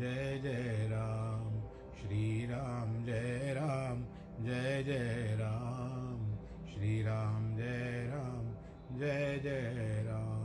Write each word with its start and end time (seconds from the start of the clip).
जय 0.00 0.40
जय 0.42 0.88
राम, 0.90 1.60
श्री 1.94 2.46
राम 2.46 3.04
जय 3.04 3.54
राम, 3.56 4.02
जय 4.44 4.82
जय 4.82 5.36
राम, 5.40 6.36
श्री 6.66 7.02
राम 7.02 7.56
जय 7.56 8.12
राम, 8.14 8.54
जय 8.98 9.40
जय 9.42 10.04
राम। 10.06 10.40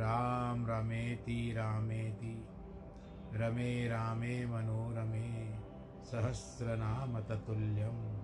राम 0.00 0.66
रमेति, 0.66 1.54
रामेति, 1.56 2.48
रमे 3.34 3.88
रामे 3.88 4.46
मनोरमे, 4.46 5.58
सहस्रनाम 6.04 7.20
ततुल्यं, 7.20 8.16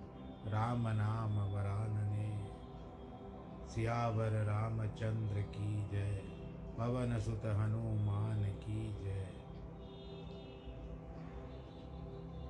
राम 0.51 0.87
नाम 0.87 1.39
वरानने, 1.39 2.47
सियावर 3.69 4.31
रामचंद्र 4.31 5.41
की 5.41 5.89
जय। 5.91 6.38
पवन 6.79 7.19
सुत 7.19 7.45
हनुमान 7.45 8.43
की 8.43 8.83
जय। 8.93 9.25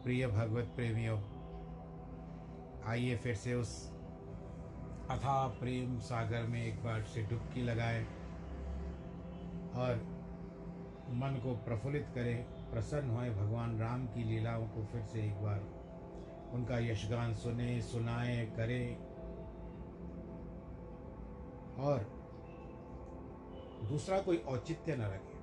प्रिय 0.04 0.28
भगवत 0.28 0.66
प्रेमियों, 0.76 1.18
आइए 2.86 3.16
फिर 3.16 3.36
से 3.36 3.54
उस 3.54 3.72
अथा 5.10 5.48
प्रेम 5.48 6.00
सागर 6.00 6.44
में 6.44 6.64
एक 6.66 6.84
बार 6.84 7.02
से 7.04 7.22
डुबकी 7.22 7.62
लगाएँ 7.62 8.04
और 9.76 9.96
मन 11.14 11.40
को 11.44 11.56
प्रफुल्लित 11.56 12.08
करें, 12.16 12.44
प्रसन्न 12.72 13.10
होए 13.10 13.30
भगवान 13.30 13.80
राम 13.80 14.06
की 14.08 14.24
लीलाओं 14.24 14.68
को 14.68 14.86
फिर 14.86 15.02
से 15.02 15.26
एक 15.26 15.42
बार। 15.44 15.60
उनका 16.54 16.80
यशगान 16.80 17.34
सुने, 17.34 17.82
सुनाए, 17.82 18.46
करें 18.46 18.98
और 21.76 22.19
दूसरा 23.84 24.20
कोई 24.20 24.38
औचित्य 24.50 24.96
न 24.96 25.02
रखे। 25.04 25.38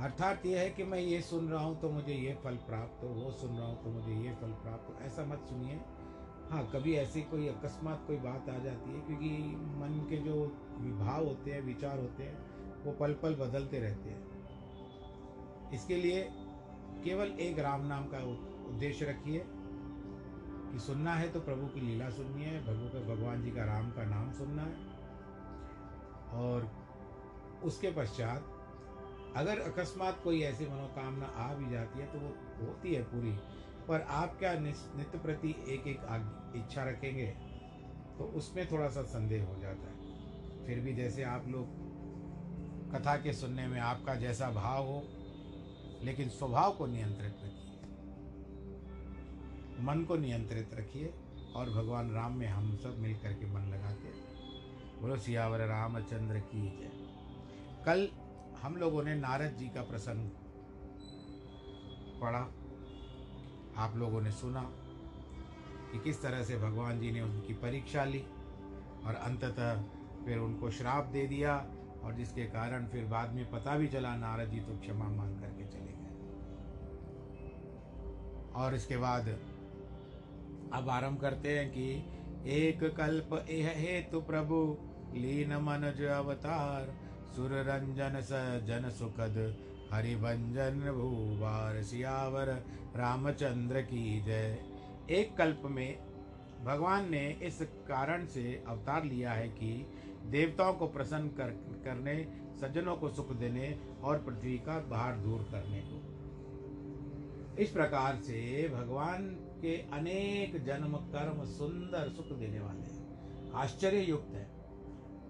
अर्थात 0.00 0.46
यह 0.46 0.58
है 0.58 0.70
कि 0.70 0.84
मैं 0.84 0.98
ये 0.98 1.20
सुन 1.22 1.48
रहा 1.48 1.62
हूँ 1.64 1.80
तो 1.80 1.88
मुझे 1.90 2.14
ये 2.14 2.34
फल 2.44 2.54
प्राप्त 2.66 3.02
हो, 3.04 3.08
वो 3.08 3.30
सुन 3.32 3.56
रहा 3.56 3.66
हूँ 3.66 3.82
तो 3.84 3.90
मुझे 3.90 4.12
ये 4.24 4.32
फल 4.32 4.52
प्राप्त 4.62 4.88
हो। 4.88 4.94
ऐसा 5.06 5.24
मत 5.24 5.44
सुनिए। 5.48 5.80
हाँ 6.50 6.64
कभी 6.72 6.94
ऐसी 6.94 7.20
कोई 7.22 7.48
अकस्मात 7.48 8.04
कोई 8.06 8.16
बात 8.18 8.48
आ 8.48 8.56
जाती 8.58 8.92
है 8.92 9.00
क्योंकि 9.00 9.28
मन 9.80 10.06
के 10.10 10.16
जो 10.16 10.34
विभाव 10.78 11.26
होते 11.26 11.50
हैं, 11.50 11.60
विचार 11.62 11.98
होते 11.98 12.22
हैं, 12.22 12.84
वो 12.84 12.92
पल 12.92 13.12
पल 13.12 13.34
बदलते 13.36 13.80
रहते 13.80 14.10
हैं। 14.10 15.70
इसके 15.72 15.96
लिए 15.96 16.22
केवल 17.04 17.28
एक 17.40 17.58
राम 17.58 17.86
नाम 17.86 18.06
का 18.06 18.18
उद्देश्य 18.68 19.06
रखिए 19.06 19.44
कि 19.46 20.78
सुनना 20.78 21.14
है 21.14 21.28
तो 21.32 21.40
प्रभु 21.40 21.66
की 21.66 21.80
लीला 21.80 22.08
सुननी 22.10 22.44
है 22.44 22.60
भगवान 23.06 23.42
जी 23.42 23.50
का 23.50 23.64
राम 23.64 23.90
का 23.90 24.04
नाम 24.06 24.32
सुनना 24.32 24.62
है। 24.62 24.89
और 26.32 26.70
उसके 27.64 27.90
पश्चात 27.90 28.56
अगर 29.36 29.60
अकस्मात 29.60 30.20
कोई 30.24 30.40
ऐसी 30.42 30.66
मनोकामना 30.66 31.26
आ 31.26 31.54
भी 31.54 31.70
जाती 31.70 31.98
है 31.98 32.06
तो 32.06 32.18
वो 32.18 32.28
होती 32.66 32.94
है 32.94 33.02
पूरी। 33.02 33.32
पर 33.88 34.00
आप 34.00 34.38
क्या 34.38 34.52
नित्य 34.58 35.18
प्रति 35.18 35.50
एक 35.68 35.86
एक 35.86 36.00
इच्छा 36.56 36.84
रखेंगे? 36.84 37.26
तो 38.18 38.24
उसमें 38.24 38.70
थोड़ा 38.70 38.88
सा 38.88 39.02
संदेह 39.02 39.44
हो 39.44 39.54
जाता 39.60 39.90
है। 39.90 40.66
फिर 40.66 40.80
भी 40.80 40.94
जैसे 40.94 41.22
आप 41.22 41.48
लोग 41.48 41.78
कथा 42.94 43.16
के 43.16 43.32
सुनने 43.32 43.66
में 43.66 43.80
आपका 43.80 44.14
जैसा 44.14 44.50
भाव 44.50 44.86
हो, 44.86 45.02
लेकिन 46.02 46.28
स्वभाव 46.28 46.72
को 46.72 46.86
नियंत्रित 46.86 47.36
रखिए। 47.44 47.78
मन 49.84 50.04
को 50.08 50.16
नियंत्रित 50.16 50.74
रखिए 50.74 51.14
और 51.56 51.70
भगवान 51.70 52.10
राम 52.10 52.32
में 52.32 52.46
हम 52.46 52.76
सब 52.76 52.98
मिल 52.98 53.14
करके 53.14 53.46
मन 53.46 53.60
लगाते 53.60 54.08
बोलो 55.00 55.16
सियावर 55.16 55.60
रामचंद्र 55.66 56.38
की 56.38 56.62
जय। 56.70 56.90
कल 57.86 58.08
हम 58.62 58.76
लोगों 58.76 59.02
ने 59.02 59.14
नारद 59.14 59.54
जी 59.58 59.66
का 59.66 59.82
प्रसंग 59.82 60.30
पढ़ा, 62.20 62.40
आप 63.76 63.96
लोगों 63.96 64.20
ने 64.20 64.30
सुना 64.30 64.62
कि 65.92 65.98
किस 65.98 66.22
तरह 66.22 66.42
से 66.44 66.58
भगवान 66.58 67.00
जी 67.00 67.10
ने 67.10 67.20
उनकी 67.20 67.54
परीक्षा 67.54 68.04
ली 68.04 68.22
और 69.06 69.14
अंततः 69.14 69.82
फिर 70.24 70.38
उनको 70.38 70.70
श्राप 70.70 71.04
दे 71.04 71.26
दिया 71.26 71.54
और 72.04 72.14
जिसके 72.14 72.44
कारण 72.48 72.86
फिर 72.86 73.04
बाद 73.04 73.32
में 73.32 73.50
पता 73.50 73.76
भी 73.76 73.88
चला 73.88 74.14
नारद 74.16 74.50
जी 74.50 74.60
तो 74.60 74.78
क्षमा 74.78 75.08
मांग 75.08 75.34
करके 75.40 75.64
चले 75.64 75.92
गए। 75.92 76.12
और 78.54 78.74
इसके 78.74 78.96
बाद 78.96 79.28
अब 80.72 80.88
आरंभ 80.90 81.20
करते 81.20 81.58
हैं 81.58 81.68
कि 81.70 81.86
एक 82.52 82.84
कल्प 82.96 83.34
एह 83.50 83.68
हेतु 83.78 84.20
प्रभु 84.20 84.56
लीन 85.14 85.56
मनज 85.56 86.02
अवतार 86.02 86.94
सुर 87.36 87.50
रंजन 87.52 88.20
स 88.20 88.30
जन 88.66 88.90
सुखद 88.90 89.56
हरिभंजन 89.92 90.92
भूवार 90.92 91.82
सियावर 91.82 92.48
रामचंद्र 92.96 93.80
की 93.80 94.20
जय। 94.20 94.62
एक 95.10 95.36
कल्प 95.36 95.62
में 95.64 95.98
भगवान 96.64 97.10
ने 97.10 97.38
इस 97.42 97.58
कारण 97.62 98.26
से 98.26 98.64
अवतार 98.68 99.04
लिया 99.04 99.32
है 99.32 99.48
कि 99.48 99.86
देवताओं 100.26 100.74
को 100.74 100.86
प्रसन्न 100.86 101.28
कर, 101.28 101.50
करने, 101.84 102.28
सज्जनों 102.60 102.96
को 102.96 103.08
सुख 103.08 103.32
देने 103.32 103.80
और 104.02 104.18
पृथ्वी 104.18 104.58
का 104.58 104.78
भार 104.78 105.16
दूर 105.16 105.42
करने। 105.42 105.82
को 105.86 107.56
इस 107.58 107.70
प्रकार 107.70 108.16
से 108.16 108.68
भगवान 108.68 109.28
के 109.62 109.76
अनेक 109.76 110.64
जन्म, 110.64 110.96
कर्म, 110.96 111.44
सुंदर 111.44 112.08
सुख 112.08 112.38
देने 112.38 112.60
वाले 112.60 112.80
हैं। 112.80 113.52
आश्चर्य 113.52 113.98
युक्त 113.98 114.34
है। 114.34 114.59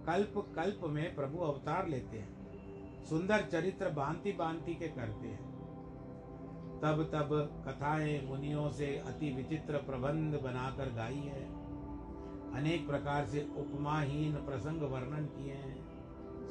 कल्प 0.06 0.52
कल्प 0.56 0.80
में 0.84 1.14
प्रभु 1.14 1.38
अवतार 1.38 1.88
लेते 1.88 2.18
हैं। 2.18 2.40
सुंदर 3.04 3.44
चरित्र 3.52 3.90
बांति 3.90 4.32
बांति 4.32 4.74
के 4.74 4.88
करते 4.88 5.28
हैं। 5.28 5.50
तब 6.80 7.10
तब 7.12 7.64
कथाएँ 7.68 8.26
मुनियों 8.26 8.70
से 8.70 8.98
अति 8.98 9.32
विचित्र 9.32 9.76
प्रबंध 9.76 10.34
बनाकर 10.34 10.92
गाई 10.92 11.14
है। 11.14 11.44
अनेक 12.54 12.86
प्रकार 12.86 13.26
से 13.26 13.48
उपमाहीन 13.56 14.34
प्रसंग 14.34 14.82
वर्णन 14.82 15.26
किए 15.26 15.52
हैं। 15.52 15.90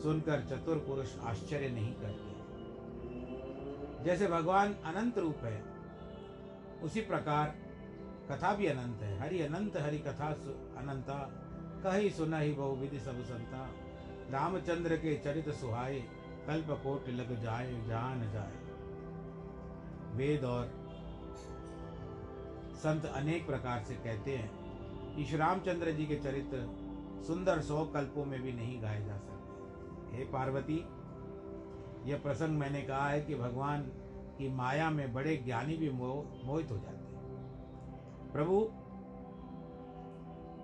सुनकर 0.04 0.42
चतुर 0.42 0.78
पुरुष 0.78 1.20
आश्चर्य 1.20 1.70
नहीं 1.70 1.94
करते। 1.94 2.40
जैसे 4.04 4.28
भगवान 4.28 4.74
अनंत 4.74 5.18
रूप 5.18 5.38
है, 5.38 5.64
उसी 6.84 7.02
प्रकार 7.02 7.56
कथा 8.32 8.56
भी 8.56 8.66
अनंत 8.66 9.02
है। 9.02 9.20
हरि 9.20 9.42
अनंत, 9.42 9.78
हरि 9.78 10.00
कथा 10.00 10.28
अनंता। 10.78 11.46
कही 11.84 12.10
सुना 12.10 12.40
ही 12.40 12.54
बहु 12.54 12.76
विधि 12.76 13.00
सब 13.00 13.24
संता। 13.24 13.70
रामचंद्र 14.30 14.98
के 14.98 15.16
चरित 15.16 15.50
सुहाए, 15.50 16.00
कल्प 16.48 16.68
कोट 16.70 17.10
लग 17.10 17.42
जाए, 17.44 17.74
जान 17.88 18.32
जाए। 18.32 18.58
वेद 20.16 20.44
और 20.44 20.66
संत 22.76 23.06
अनेक 23.06 23.48
प्रकार 23.48 23.84
से 23.84 23.94
कहते 23.94 24.36
हैं 24.36 24.52
कि 25.16 25.26
श्री 25.26 25.38
रामचंद्र 25.38 25.92
जी 25.92 26.06
के 26.06 26.16
चरित्र 26.16 26.58
सुंदर 27.28 27.62
सौ 27.62 27.86
कल्पों 27.86 28.26
में 28.26 28.42
भी 28.42 28.52
नहीं 28.52 28.82
गाए 28.82 29.06
जा 29.06 29.18
सकते। 29.18 30.18
हे 30.18 30.24
पार्वती, 30.24 30.78
यह 32.10 32.20
प्रसंग 32.24 32.58
मैंने 32.60 32.82
कहा 32.82 33.10
है 33.10 33.22
कि 33.22 33.36
भगवान 33.36 33.82
की 34.38 34.50
माया 34.50 34.90
में 34.90 35.14
बड़े 35.14 35.38
ज्ञानी 35.38 35.78
भी 35.78 35.90
मोह 35.90 36.48
मोहित 36.48 36.72
हो 36.72 36.78
जाते 36.78 37.16
हैं। 37.16 38.32
प्रभु, 38.34 38.70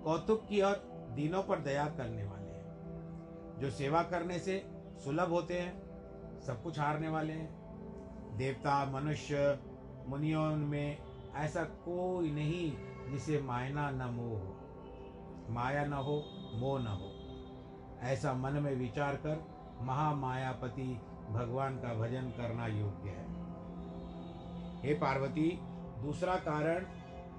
कौतुक 0.04 0.46
की 0.48 0.60
और 0.60 0.95
दीनों 1.16 1.42
पर 1.42 1.58
दया 1.58 1.86
करने 1.86 2.24
वाले 2.24 2.50
हैं। 2.50 2.66
जो 3.58 3.70
सेवा 3.70 4.02
करने 4.02 4.38
से 4.38 4.66
सुलभ 5.04 5.28
होते 5.28 5.60
हैं, 5.60 5.86
सब 6.40 6.62
कुछ 6.62 6.78
हारने 6.78 7.08
वाले 7.08 7.32
हैं। 7.32 7.66
देवता, 8.36 8.84
मनुष्य, 8.84 9.58
मुनियों 10.08 10.56
में 10.56 10.98
ऐसा 11.34 11.64
कोई 11.64 12.30
नहीं 12.30 12.72
जिसे 13.12 13.40
मायना 13.40 13.90
न 13.90 14.02
मोह 14.02 14.40
हो। 14.40 14.56
माया 15.50 15.84
न 15.84 15.92
हो, 15.92 16.24
मोह 16.54 16.80
न 16.80 16.86
हो। 16.86 17.12
ऐसा 18.08 18.32
मन 18.32 18.52
में 18.52 18.76
विचार 18.76 19.16
कर 19.16 19.44
महामायापति 19.80 21.00
भगवान 21.30 21.76
का 21.76 21.94
भजन 21.94 22.22
करना 22.22 22.66
योग्य 22.66 23.08
है। 23.08 23.26
हे 24.82 24.94
पार्वती, 24.94 25.58
दूसरा 26.02 26.34
कारण 26.34 26.86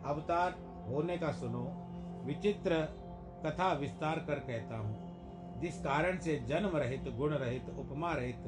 अवतार 0.06 0.52
होने 0.90 1.18
का 1.18 1.32
सुनो। 1.32 1.84
विचित्र 2.26 3.07
कथा 3.46 3.72
विस्तार 3.74 4.20
कर 4.20 4.40
कहता 4.42 4.78
हूँ। 4.78 5.60
जिस 5.62 5.80
कारण 5.80 6.18
से 6.20 6.36
जन्म 6.48 6.78
रहित, 6.78 7.04
गुण 7.18 7.34
रहित, 7.34 7.70
उपमा 7.80 8.14
रहित 8.14 8.44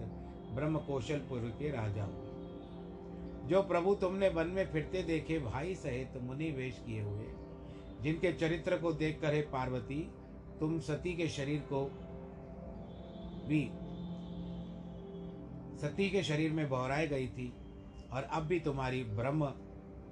ब्रह्म 0.56 0.78
कौशल 0.78 1.20
पूर्व 1.20 1.48
के 1.60 1.72
राजा 1.72 2.04
हुए 2.04 2.28
जो 3.50 3.62
प्रभु 3.64 3.94
तुमने 3.96 4.30
वन 4.30 4.48
में 4.48 4.66
फिरते 4.72 5.02
देखे, 5.04 5.40
भाई 5.40 5.76
सहित 5.76 6.18
मुनि 6.22 6.50
वेश 6.52 6.82
किए 6.86 7.02
हुए, 7.02 7.26
जिनके 8.02 8.32
चरित्र 8.34 8.78
को 8.78 8.92
देख 8.94 9.20
कर 9.22 9.34
हे 9.34 9.42
पार्वती, 9.52 10.00
तुम 10.60 10.80
सती 10.80 11.14
के 11.14 11.28
शरीर 11.28 11.60
को 11.72 11.84
भी, 13.48 13.64
सती 15.82 16.10
के 16.10 16.24
शरीर 16.24 16.52
में 16.52 16.70
बहराई 16.70 17.08
गई 17.08 17.28
थी 17.28 17.52
और 18.14 18.24
अब 18.24 18.44
भी 18.44 18.60
तुम्हारी 18.60 19.04
ब्रह्म 19.04 19.52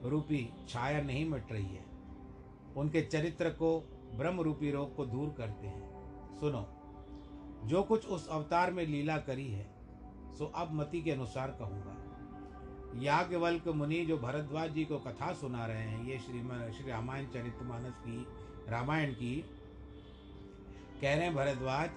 रूपी 0.03 0.47
छाया 0.69 1.01
नहीं 1.01 1.25
मिट 1.25 1.51
रही 1.51 1.65
है। 1.65 1.85
उनके 2.77 3.01
चरित्र 3.01 3.49
को 3.49 3.71
ब्रह्म 4.15 4.41
रूपी 4.41 4.71
रोग 4.71 4.95
को 4.95 5.05
दूर 5.05 5.35
करते 5.37 5.67
हैं। 5.67 5.89
सुनो, 6.39 6.67
जो 7.67 7.83
कुछ 7.83 8.05
उस 8.05 8.27
अवतार 8.27 8.71
में 8.71 8.87
लीला 8.87 9.17
करी 9.17 9.47
है, 9.47 9.69
सो 10.37 10.45
अब 10.45 10.73
मति 10.73 11.01
के 11.01 11.11
अनुसार 11.11 11.47
कहूँगा। 11.47 12.03
याज्ञवल्क 12.95 13.67
मुनि 13.67 14.05
जो 14.05 14.17
भरद्वाज 14.17 14.71
जी 14.71 14.85
को 14.85 14.97
कथा 14.97 15.33
सुना 15.33 15.65
रहे 15.65 15.81
हैं, 15.81 16.05
ये 16.05 16.19
श्रीमन, 16.19 16.71
श्री 16.71 16.91
रामायण 16.91 17.25
चरित 17.25 17.59
मानस 17.61 17.93
की, 17.93 18.27
रामायण 18.69 19.13
की, 19.13 19.45
कह 21.01 21.15
रहे 21.15 21.25
हैं, 21.25 21.35
भरद्वाज, 21.35 21.89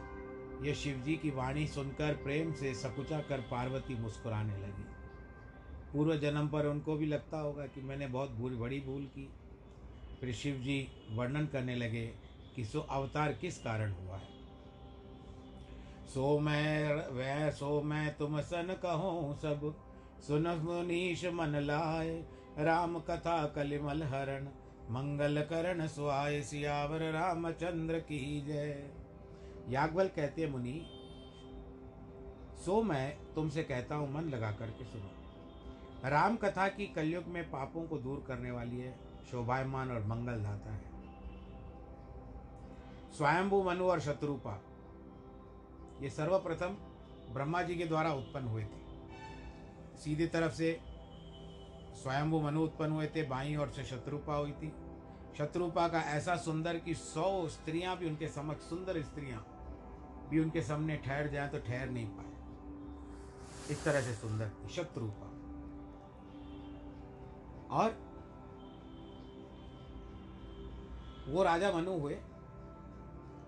ये 0.66 0.74
शिव 0.74 0.96
जी 0.96 1.16
की 1.16 1.30
वाणी 1.30 1.66
सुनकर 1.66 2.14
प्रेम 2.14 2.52
से 2.52 2.74
सकुचा 2.74 3.20
कर 3.20 3.40
पार्वती 3.40 3.94
मुस्कुराने 3.94 4.56
लगी। 4.56 4.84
पूर्व 5.92 6.16
जन्म 6.16 6.48
पर 6.48 6.66
उनको 6.66 6.96
भी 6.96 7.06
लगता 7.06 7.38
होगा 7.38 7.66
कि 7.66 7.80
मैंने 7.80 8.06
बहुत 8.06 8.30
भूल, 8.30 8.56
बड़ी 8.56 8.80
भूल 8.80 9.02
की। 9.02 9.28
फिर 10.20 10.32
शिव 10.34 10.54
जी 10.54 10.88
वर्णन 11.10 11.46
करने 11.46 11.74
लगे 11.74 12.06
कि 12.56 12.64
सो 12.64 12.80
अवतार 12.80 13.32
किस 13.32 13.58
कारण 13.58 13.92
हुआ 13.92 14.16
है? 14.16 14.28
सो 16.14 16.38
मैं 16.38 17.08
वह 17.08 17.50
सो 17.50 17.80
मैं 17.82 18.16
तुम 18.16 18.40
सन 18.40 18.76
कहो 18.82 19.38
सब, 19.42 19.74
सुन 20.26 20.48
मुनीश 20.48 21.24
मन 21.24 21.56
लाए, 21.56 22.24
राम 22.58 22.98
कथा 22.98 23.46
कलिमल 23.46 24.02
हरण, 24.02 24.44
मंगल 24.90 25.42
करण 25.42 25.86
सुहाय 25.86 26.42
सियावर 26.42 27.02
रामचंद्र 27.12 27.98
की 27.98 28.40
जय। 28.40 28.90
यागवल 29.68 30.08
कहते 30.08 30.46
मुनि, 30.46 30.80
सो 32.64 32.82
मैं 32.82 33.34
तुमसे 33.34 33.62
कहता 33.62 33.94
हूँ, 33.94 34.12
मन 34.14 34.28
लगा 34.28 34.50
करके 34.52 34.84
सुनो। 34.84 36.08
राम 36.08 36.36
कथा 36.36 36.68
की 36.68 36.86
कलयुग 36.86 37.24
में 37.24 37.50
पापों 37.50 37.82
को 37.82 37.98
दूर 37.98 38.24
करने 38.28 38.50
वाली 38.50 38.76
है 38.76 39.09
शोभायमान 39.30 39.90
और 39.90 40.04
मंगल 40.06 40.42
दाता 40.42 40.72
है। 40.72 40.88
स्वयंभू, 43.12 43.62
मनु 43.62 43.84
और 43.84 44.00
शत्रुपा, 44.00 44.60
ये 46.02 46.10
सर्वप्रथम 46.10 46.76
ब्रह्मा 47.34 47.62
जी 47.62 47.76
के 47.76 47.86
द्वारा 47.86 48.12
उत्पन्न 48.12 48.48
हुए 48.48 48.64
थे। 48.64 49.98
सीधी 49.98 50.26
तरफ़ 50.26 50.52
से 50.52 50.80
स्वयंभू, 52.02 52.40
मनु 52.40 52.64
उत्पन्न 52.64 52.92
हुए 52.92 53.06
थे, 53.06 53.22
बाई 53.22 53.56
और 53.56 53.70
से 53.70 53.84
शत्रुपा 53.84 54.34
हुई 54.34 54.52
थी। 54.52 54.72
शत्रुपा 55.38 55.88
का 55.88 56.00
ऐसा 56.00 56.36
सुंदर 56.36 56.78
कि 56.78 56.94
सौ 56.94 57.48
स्त्रियाँ 57.48 57.96
भी 57.96 58.06
उनके 58.06 58.28
समक्ष, 58.28 58.62
सुंदर 58.62 59.02
स्त्रियाँ 59.02 59.46
भी 60.30 60.38
उनके 60.38 60.62
सामने 60.62 60.96
ठहर 60.96 61.28
जाए 61.28 61.48
तो 61.48 61.58
ठहर 61.58 61.90
नहीं 61.90 62.06
पाए। 62.06 62.28
इस 63.70 63.84
तरह 63.84 64.00
से 64.00 64.14
सुंदर 64.14 64.48
थी 64.48 64.68
शत्रुपा। 64.68 65.26
और 67.76 68.09
वो 71.30 71.42
राजा 71.42 71.72
मनु 71.72 71.98
हुए 71.98 72.14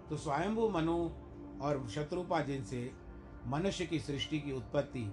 तो 0.08 0.16
स्वयंभू 0.16 0.68
मनु 0.68 1.10
और 1.62 1.88
शत्रुपा 1.88 2.40
जिनसे 2.40 2.90
मनुष्य 3.46 3.86
की 3.86 3.98
सृष्टि 4.00 4.40
की 4.40 4.52
उत्पत्ति 4.52 5.04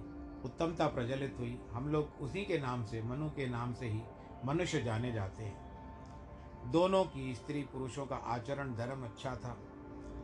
उत्तमता 0.44 0.86
प्रज्वलित 0.86 1.36
हुई, 1.38 1.60
हम 1.72 1.88
लोग 1.88 2.08
उसी 2.20 2.44
के 2.44 2.58
नाम 2.58 2.84
से, 2.84 3.02
मनु 3.02 3.28
के 3.30 3.46
नाम 3.46 3.72
से 3.74 3.86
ही 3.86 4.00
मनुष्य 4.44 4.82
जाने 4.82 5.12
जाते 5.12 5.44
हैं। 5.44 6.70
दोनों 6.70 7.04
की 7.04 7.34
स्त्री 7.34 7.62
पुरुषों 7.62 8.06
का 8.06 8.16
आचरण, 8.16 8.74
धर्म 8.74 9.04
अच्छा 9.04 9.34
था। 9.36 9.56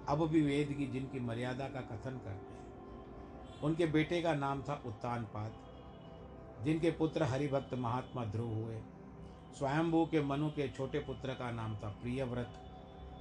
अब 0.09 0.27
भी 0.27 0.41
वेद 0.43 0.73
की 0.73 0.87
जिनकी 0.87 1.21
मर्यादा 1.21 1.65
का 1.65 1.81
कथन 1.81 2.11
करते 2.11 2.55
हैं। 2.55 3.61
उनके 3.63 3.87
बेटे 3.87 4.23
का 4.23 4.35
नाम 4.35 4.63
था 4.63 4.83
उत्तानपाद, 4.87 5.53
जिनके 6.65 6.91
पुत्र 6.91 7.23
हरिभक्त 7.23 7.75
महात्मा 7.75 8.25
ध्रुव 8.25 8.55
हुए। 8.55 8.81
स्वयंभू 9.59 10.05
के 10.07 10.21
मनु 10.21 10.49
के 10.49 10.69
छोटे 10.69 10.99
पुत्र 10.99 11.35
का 11.35 11.51
नाम 11.51 11.77
था 11.77 11.89
प्रियव्रत, 11.89 12.53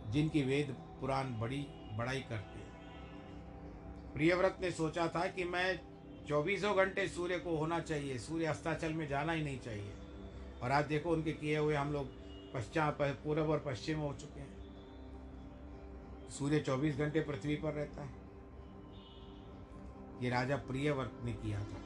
जिनकी 0.07 0.43
वेद 0.43 0.75
पुराण 0.99 1.39
बड़ी 1.39 1.67
बड़ाई 1.93 2.19
करते 2.19 2.59
हैं। 2.59 4.13
प्रियव्रत 4.13 4.57
ने 4.61 4.71
सोचा 4.71 5.07
था 5.07 5.27
कि 5.27 5.43
मैं 5.43 5.79
चौबीसों 6.27 6.75
घंटे 6.77 7.07
सूर्य 7.07 7.39
को 7.39 7.57
होना 7.57 7.79
चाहिए, 7.79 8.17
सूर्य 8.17 8.45
अस्ताचल 8.45 8.93
में 8.93 9.07
जाना 9.07 9.33
ही 9.33 9.43
नहीं 9.43 9.59
चाहिए। 9.59 9.93
और 10.63 10.71
आज 10.71 10.85
देखो 10.85 11.09
उनके 11.09 11.31
किए 11.31 11.57
हुए 11.57 11.75
हम 11.75 11.93
लोग 11.93 12.07
पश्चात 12.53 12.97
पूर्व 13.01 13.51
और 13.51 13.63
पश्चिम 13.65 13.99
हो 13.99 14.13
चुके 14.13 14.39
हैं। 14.39 14.53
सूर्य 16.29 16.59
चौबीस 16.59 16.97
घंटे 16.97 17.19
पृथ्वी 17.19 17.55
पर 17.55 17.73
रहता 17.73 18.03
है। 18.03 18.13
ये 20.21 20.29
राजा 20.29 20.55
प्रियव्रत 20.55 21.19
ने 21.23 21.33
किया 21.33 21.59
था। 21.59 21.84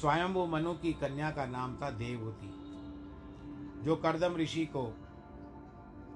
स्वयंभू 0.00 0.46
मनु 0.46 0.74
की 0.74 0.92
कन्या 0.92 1.30
का 1.30 1.46
नाम 1.46 1.78
था 1.82 1.90
देववती 1.90 2.68
जो 3.84 3.96
करदम 3.96 4.36
ऋषि 4.36 4.66
को, 4.66 4.94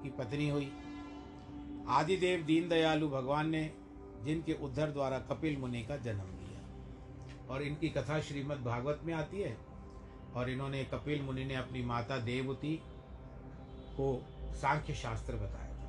की 0.03 0.09
पत्नी 0.09 0.49
हुई। 0.49 0.71
आदिदेव 1.87 2.43
दीनदयालु 2.43 3.09
भगवान 3.09 3.49
ने 3.49 3.73
जिनके 4.21 4.53
उद्धर 4.53 4.91
द्वारा 4.91 5.19
कपिल 5.19 5.57
मुनि 5.57 5.83
का 5.83 5.97
जन्म 5.97 6.21
लिया। 6.21 6.59
और 7.53 7.61
इनकी 7.61 7.89
कथा 7.89 8.19
श्रीमद् 8.19 8.63
भागवत 8.63 9.01
में 9.03 9.13
आती 9.13 9.41
है। 9.41 9.57
और 10.35 10.49
इन्होंने 10.49 10.83
कपिल 10.83 11.21
मुनि 11.21 11.45
ने 11.45 11.55
अपनी 11.55 11.81
माता 11.81 12.17
देवती 12.17 12.81
को 13.99 14.25
सांख्य 14.53 14.93
शास्त्र 14.93 15.33
बताया 15.35 15.77
था। 15.77 15.87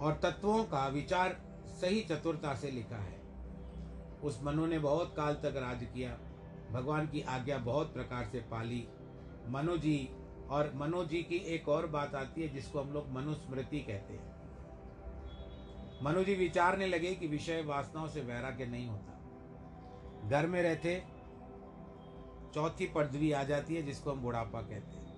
और 0.00 0.20
तत्वों 0.22 0.64
का 0.64 0.88
विचार 0.88 1.40
सही 1.68 2.00
चतुरता 2.00 2.54
से 2.54 2.70
लिखा 2.70 2.96
है। 2.96 3.17
उस 4.24 4.40
मनु 4.42 4.66
ने 4.66 4.78
बहुत 4.78 5.14
काल 5.16 5.34
तक 5.34 5.52
राज 5.56 5.84
किया। 5.94 6.18
भगवान 6.72 7.06
की 7.06 7.20
आज्ञा 7.20 7.58
बहुत 7.58 7.94
प्रकार 7.94 8.24
से 8.24 8.40
पाली। 8.40 8.88
मनु 9.48 9.78
जी 9.78 10.08
और 10.50 10.72
मनु 10.74 11.04
जी 11.04 11.22
की 11.22 11.36
एक 11.36 11.68
और 11.68 11.86
बात 11.86 12.14
आती 12.14 12.42
है, 12.42 12.48
जिसको 12.48 12.80
हम 12.80 12.92
लोग 12.92 13.10
मनुस्मृति 13.10 13.80
कहते 13.80 14.14
हैं। 14.14 14.38
मनु 16.02 16.24
जी 16.24 16.34
विचारने 16.34 16.86
लगे 16.86 17.14
कि 17.14 17.26
विषय 17.26 17.62
वासनाओं 17.62 18.08
से 18.08 18.20
वैराग्य 18.20 18.66
नहीं 18.66 18.88
होता। 18.88 19.14
घर 20.28 20.46
में 20.46 20.62
रहते, 20.62 21.02
चौथी 22.54 22.86
पदवी 22.86 23.32
आ 23.32 23.42
जाती 23.42 23.74
है, 23.74 23.82
जिसको 23.82 24.12
हम 24.12 24.20
बुढ़ापा 24.20 24.60
कहते 24.60 24.96
हैं। 24.96 25.08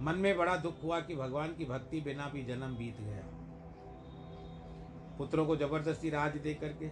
मन 0.00 0.14
में 0.14 0.36
बड़ा 0.36 0.56
दुख 0.56 0.82
हुआ 0.82 1.00
कि 1.00 1.14
भगवान 1.14 1.54
की 1.54 1.64
भक्ति 1.64 2.00
बिना 2.00 2.28
भी 2.28 2.42
जन्म 2.42 2.76
बीत 2.76 3.00
गया। 3.00 3.41
पुत्रों 5.22 5.46
को 5.46 5.56
ज़बरदस्ती 5.56 6.10
राज 6.10 6.36
दे 6.38 6.54
करके 6.54 6.88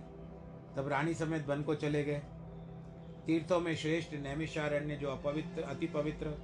तब 0.77 0.89
रानी 0.89 1.15
समेत 1.15 1.47
वन 1.49 1.63
को 1.63 1.75
चले 1.77 2.03
गए। 2.05 2.23
तीर्थों 3.27 3.61
में 3.61 3.75
श्रेष्ठ 3.77 4.15
नैमिषारण्य 4.17 4.97
जो 4.97 5.09
अपवित्र, 5.09 5.63
अति 5.63 5.87
पवित्र 5.87 6.35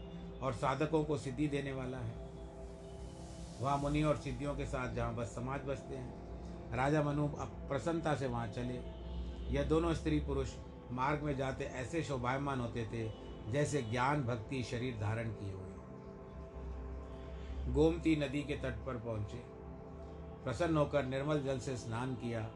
और 0.43 0.53
साधकों 0.55 1.03
को 1.05 1.17
सिद्धि 1.19 1.47
देने 1.49 1.73
वाला 1.73 1.99
है, 1.99 2.15
वहाँ 3.61 3.79
मुनि 3.79 4.03
और 4.03 4.17
सिद्धियों 4.17 4.55
के 4.55 4.67
साथ 4.67 4.95
जहाँ 4.95 5.15
बस 5.15 5.35
समाज 5.35 5.61
बसते 5.61 5.97
हैं, 5.97 6.77
राजा 6.77 7.03
मनु 7.03 7.29
प्रसन्नता 7.39 8.15
से 8.15 8.27
वहाँ 8.27 8.47
चले। 8.49 8.81
यह 9.55 9.65
दोनों 9.65 9.95
स्त्री 9.95 10.19
पुरुष 10.21 10.55
मार्ग 10.93 11.23
में 11.23 11.37
जाते 11.37 11.65
ऐसे 11.77 12.03
शोभायमान 12.03 12.61
होते 12.61 12.87
थे 12.93 13.09
जैसे 13.53 13.83
ज्ञान 13.83 14.23
भक्ति 14.25 14.63
शरीर 14.63 14.95
धारण 15.01 15.29
किए 15.31 15.53
हुए। 15.53 15.65
गोमती 17.75 18.17
नदी 18.17 18.43
के 18.43 18.55
तट 18.57 18.85
पर 18.87 18.97
पहुँचे। 18.97 19.56
प्रसन्न 20.47 20.77
होकर 20.77 21.05
निर्मल 21.05 21.41
जल 21.41 21.59
से 21.59 21.77
स्नान 21.77 22.15
किया। 22.15 22.51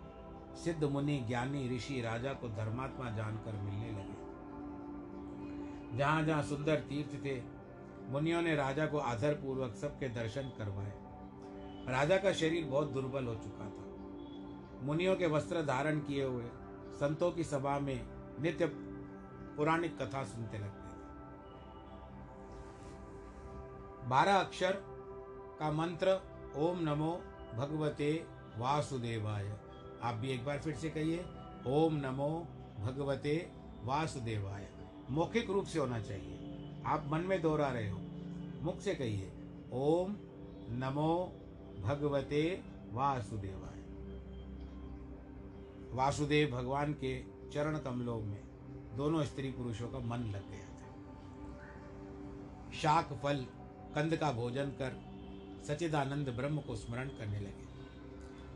सिद्ध 0.64 0.84
मुनि, 0.84 1.24
ज्ञानी, 1.28 1.76
ऋषि, 1.76 2.00
राजा 2.00 2.32
को 2.32 2.48
धर्मात्मा 2.48 3.10
जानकर 3.10 3.52
मिलने 3.52 3.90
लगे। 3.90 4.16
जहाँ 5.98 6.22
जहाँ 6.22 6.42
सुंदर 6.42 6.76
तीर्थ 6.76 7.24
थे, 7.24 7.42
मुनियों 8.08 8.42
ने 8.42 8.54
राजा 8.54 8.86
को 8.86 8.98
आदर 8.98 9.34
पूर्वक 9.34 9.74
सबके 9.74 10.08
दर्शन 10.08 10.42
करवाए। 10.42 10.92
राजा 11.92 12.16
का 12.16 12.32
शरीर 12.32 12.64
बहुत 12.64 12.90
दुर्बल 12.90 13.24
हो 13.24 13.34
चुका 13.34 13.64
था। 13.64 13.84
मुनियों 14.86 15.16
के 15.16 15.26
वस्त्र 15.26 15.62
धारण 15.62 15.98
किए 15.98 16.24
हुए 16.24 16.44
संतों 16.94 17.30
की 17.30 17.44
सभा 17.44 17.78
में 17.78 18.06
नित्य 18.40 18.66
पुराणिक 19.56 20.02
कथा 20.02 20.24
सुनते 20.24 20.58
लगते 20.58 20.88
थे। 20.88 21.00
बारह 24.08 24.36
अक्षर 24.36 24.72
का 25.60 25.72
मंत्र, 25.72 26.20
ओम 26.56 26.78
नमो 26.80 27.20
भगवते 27.56 28.26
वासुदेवाय। 28.58 29.58
आप 30.02 30.14
भी 30.14 30.30
एक 30.30 30.44
बार 30.44 30.58
फिर 30.58 30.74
से 30.74 30.90
कहिए, 30.90 31.24
ओम 31.66 31.94
नमो 31.94 32.46
भगवते 32.78 33.52
वासुदेवाय। 33.82 34.68
मौखिक 35.10 35.50
रूप 35.50 35.64
से 35.64 35.78
होना 35.78 36.00
चाहिए। 36.00 36.36
आप 36.86 37.04
मन 37.06 37.20
में 37.20 37.42
दोहरा 37.42 37.68
रहे 37.68 37.90
हो। 37.90 38.00
मुख 38.62 38.80
से 38.80 38.94
कहिए, 38.94 39.32
ओम 39.72 40.16
नमो 40.68 41.32
भगवते 41.80 42.62
वासुदेवाय। 42.92 43.80
वासुदेव 45.96 46.50
भगवान 46.50 46.92
के 46.92 47.24
चरण 47.52 47.78
कमलों 47.78 48.20
में 48.20 48.40
दोनों 48.96 49.24
स्त्री 49.24 49.50
पुरुषों 49.50 49.88
का 49.88 49.98
मन 49.98 50.16
लग 50.16 50.50
गया 50.50 50.68
था। 50.68 50.94
शाक 52.72 53.20
फल, 53.22 53.46
कंद 53.94 54.16
का 54.16 54.32
भोजन 54.32 54.66
कर 54.66 55.09
सचिदानंद 55.68 56.28
ब्रह्म 56.28 56.60
को 56.60 56.76
स्मरण 56.76 57.08
करने 57.08 57.40
लगे। 57.40 57.68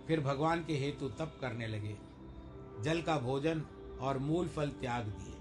फिर 0.07 0.21
भगवान 0.21 0.65
के 0.65 0.77
हेतु 0.77 1.09
तप 1.09 1.39
करने 1.41 1.67
लगे। 1.67 1.97
जल 2.83 3.03
का 3.03 3.19
भोजन 3.19 3.63
और 4.01 4.19
मूल 4.19 4.49
फल 4.49 4.71
त्याग 4.71 5.07
दिए। 5.07 5.35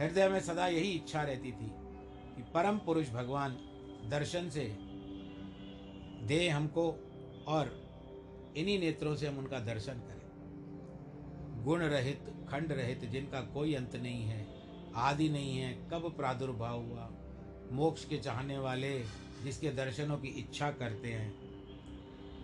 हृदय 0.00 0.28
में 0.28 0.40
सदा 0.40 0.66
यही 0.66 0.90
इच्छा 0.90 1.22
रहती 1.22 1.52
थी 1.52 1.70
कि 2.36 2.42
परम 2.54 2.78
पुरुष 2.78 3.08
भगवान 3.10 3.56
दर्शन 4.10 4.48
से 4.50 4.64
दे 6.26 6.48
हमको 6.48 6.90
और 7.48 7.76
इन्हीं 8.56 8.78
नेत्रों 8.78 9.14
से 9.16 9.26
हम 9.26 9.38
उनका 9.38 9.58
दर्शन 9.58 9.92
करें। 9.92 11.64
गुण 11.64 11.82
रहित, 11.82 12.20
खंड 12.48 12.72
रहित 12.72 13.04
जिनका 13.04 13.40
कोई 13.40 13.74
अंत 13.74 13.96
नहीं 13.96 14.22
है, 14.22 14.46
आदि 14.94 15.28
नहीं 15.28 15.58
है, 15.58 15.72
कब 15.90 16.12
प्रादुर्भाव 16.16 16.84
हुआ, 16.84 17.10
मोक्ष 17.72 18.04
के 18.04 18.18
चाहने 18.18 18.58
वाले 18.58 18.98
जिसके 19.44 19.70
दर्शनों 19.70 20.16
की 20.16 20.28
इच्छा 20.28 20.70
करते 20.70 21.08
हैं, 21.08 21.32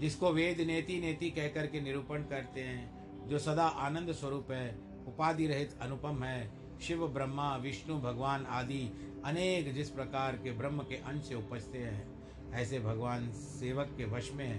जिसको 0.01 0.33
वेद 0.33 0.61
नेति 0.61 0.99
नेति 1.01 1.31
कहकर 1.31 1.67
के 1.67 1.81
निरूपण 1.81 2.23
करते 2.23 2.61
हैं, 2.61 3.29
जो 3.29 3.39
सदा 3.39 3.65
आनंद 3.65 4.13
स्वरूप 4.13 4.51
है, 4.51 4.69
उपाधि 5.09 5.47
रहित 5.47 5.79
अनुपम 5.81 6.23
है, 6.25 6.51
शिव, 6.81 7.07
ब्रह्मा, 7.09 7.57
विष्णु, 7.57 7.99
भगवान 8.01 8.47
आदि 8.47 8.81
अनेक 9.25 9.73
जिस 9.75 9.91
प्रकार 9.91 10.37
के 10.37 10.53
ब्रह्म 10.53 10.83
के 10.83 10.97
अंश 10.97 11.25
से 11.25 11.35
उपजते 11.35 11.79
हैं, 11.79 12.53
ऐसे 12.53 12.79
भगवान 12.81 13.31
सेवक 13.33 13.95
के 13.97 14.05
वश 14.05 14.31
में 14.33 14.47
है। 14.47 14.59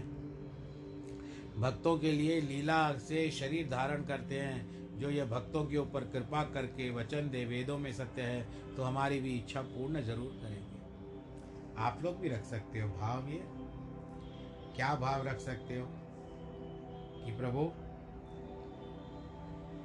भक्तों 1.62 1.98
के 1.98 2.12
लिए 2.12 2.39
लीला 2.42 2.98
से 3.00 3.30
शरीर 3.32 3.68
धारण 3.70 4.04
करते 4.04 4.39
हैं, 4.39 5.00
जो 5.00 5.10
ये 5.10 5.25
भक्तों 5.25 5.63
के 5.65 5.77
ऊपर 5.77 6.04
कृपा 6.04 6.44
करके 6.44 6.89
वचन 6.89 7.30
दे 7.30 7.44
वेदों 7.46 7.77
में 7.77 7.92
सत्य 7.94 8.22
है 8.22 8.42
तो 8.75 8.84
हमारी 8.84 9.20
भी 9.20 9.36
इच्छा 9.36 9.62
पूर्ण 9.62 10.01
ज़रूर 10.01 10.39
करेंगे 10.42 10.65
आप 11.77 12.00
लोग 12.03 12.17
भी 12.17 12.29
रख 12.29 12.46
सकते 12.46 12.79
हो 12.79 12.89
भाव 12.89 13.27
ये। 13.27 13.44
क्या 14.75 14.96
भाव 14.96 15.22
रख 15.22 15.39
सकते 15.39 15.79
हो? 15.79 15.88
कि 17.25 17.38
प्रभु, 17.38 17.72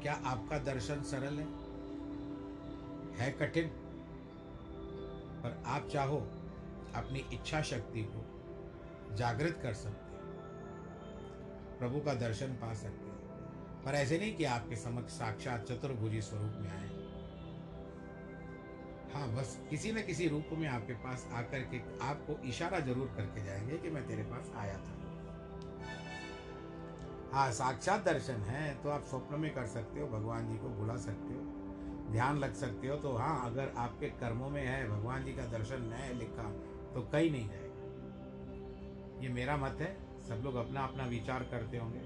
क्या 0.02 0.12
आपका 0.12 0.58
दर्शन 0.58 1.02
सरल 1.02 1.38
है? 1.38 1.46
है 3.18 3.32
कठिन। 3.32 3.68
पर 5.42 5.62
आप 5.66 5.88
चाहो, 5.88 6.16
अपनी 6.94 7.18
इच्छा 7.18 7.62
शक्ति 7.62 8.08
को 8.16 8.40
जागृत 9.16 9.58
कर 9.62 9.72
सकते 9.72 10.14
हो। 10.14 10.20
प्रभु 11.78 12.00
का 12.00 12.14
दर्शन 12.14 12.46
पा 12.46 12.74
सकते 12.74 13.04
हो। 13.04 13.16
पर 13.84 13.90
ऐसे 13.90 14.18
नहीं 14.18 14.36
कि 14.36 14.44
आपके 14.44 14.76
समक्ष 14.76 15.12
साक्षात 15.12 15.64
चतुर्भुजी 15.64 16.22
स्वरूप 16.22 16.52
में 16.56 16.70
आए। 16.70 16.89
हाँ 19.14 19.28
बस 19.28 19.58
किसी 19.70 19.92
न 19.92 20.02
किसी 20.02 20.28
रूप 20.28 20.48
में 20.58 20.66
आपके 20.68 20.92
पास 21.02 21.26
आकर 21.32 21.62
के 21.70 21.78
आपको 22.04 22.38
इशारा 22.48 22.78
ज़रूर 22.80 23.06
करके 23.16 23.44
जाएँगे 23.44 23.78
कि 23.78 23.90
मैं 23.90 24.06
तेरे 24.06 24.22
पास 24.22 24.50
आया 24.56 24.76
था। 24.76 24.98
हाँ 27.32 27.50
साक्षात 27.52 28.04
दर्शन 28.04 28.40
है 28.44 28.74
तो 28.82 28.90
आप 28.90 29.04
स्वप्न 29.04 29.38
में 29.40 29.50
कर 29.54 29.66
सकते 29.68 30.00
हो, 30.00 30.06
भगवान 30.08 30.48
जी 30.48 30.56
को 30.58 30.68
बुला 30.68 30.96
सकते 30.98 31.34
हो, 31.34 31.40
ध्यान 32.12 32.38
लग 32.38 32.54
सकते 32.54 32.88
हो 32.88 32.96
तो 32.96 33.16
हाँ 33.16 33.50
अगर 33.50 33.72
आपके 33.78 34.08
कर्मों 34.20 34.48
में 34.50 34.64
है, 34.66 34.88
भगवान 34.88 35.24
जी 35.24 35.32
का 35.32 35.44
दर्शन 35.48 35.92
है, 35.92 36.12
लिखा 36.18 36.48
तो 36.94 37.02
कहीं 37.02 37.30
नहीं 37.30 37.48
जाएगा। 37.48 37.68
ये 39.22 39.28
मेरा 39.28 39.56
मत 39.56 39.78
है, 39.80 39.96
सब 40.28 40.42
लोग 40.44 40.54
अपना 40.56 40.80
अपना 40.80 41.04
विचार 41.06 41.42
करते 41.50 41.78
होंगे। 41.78 42.00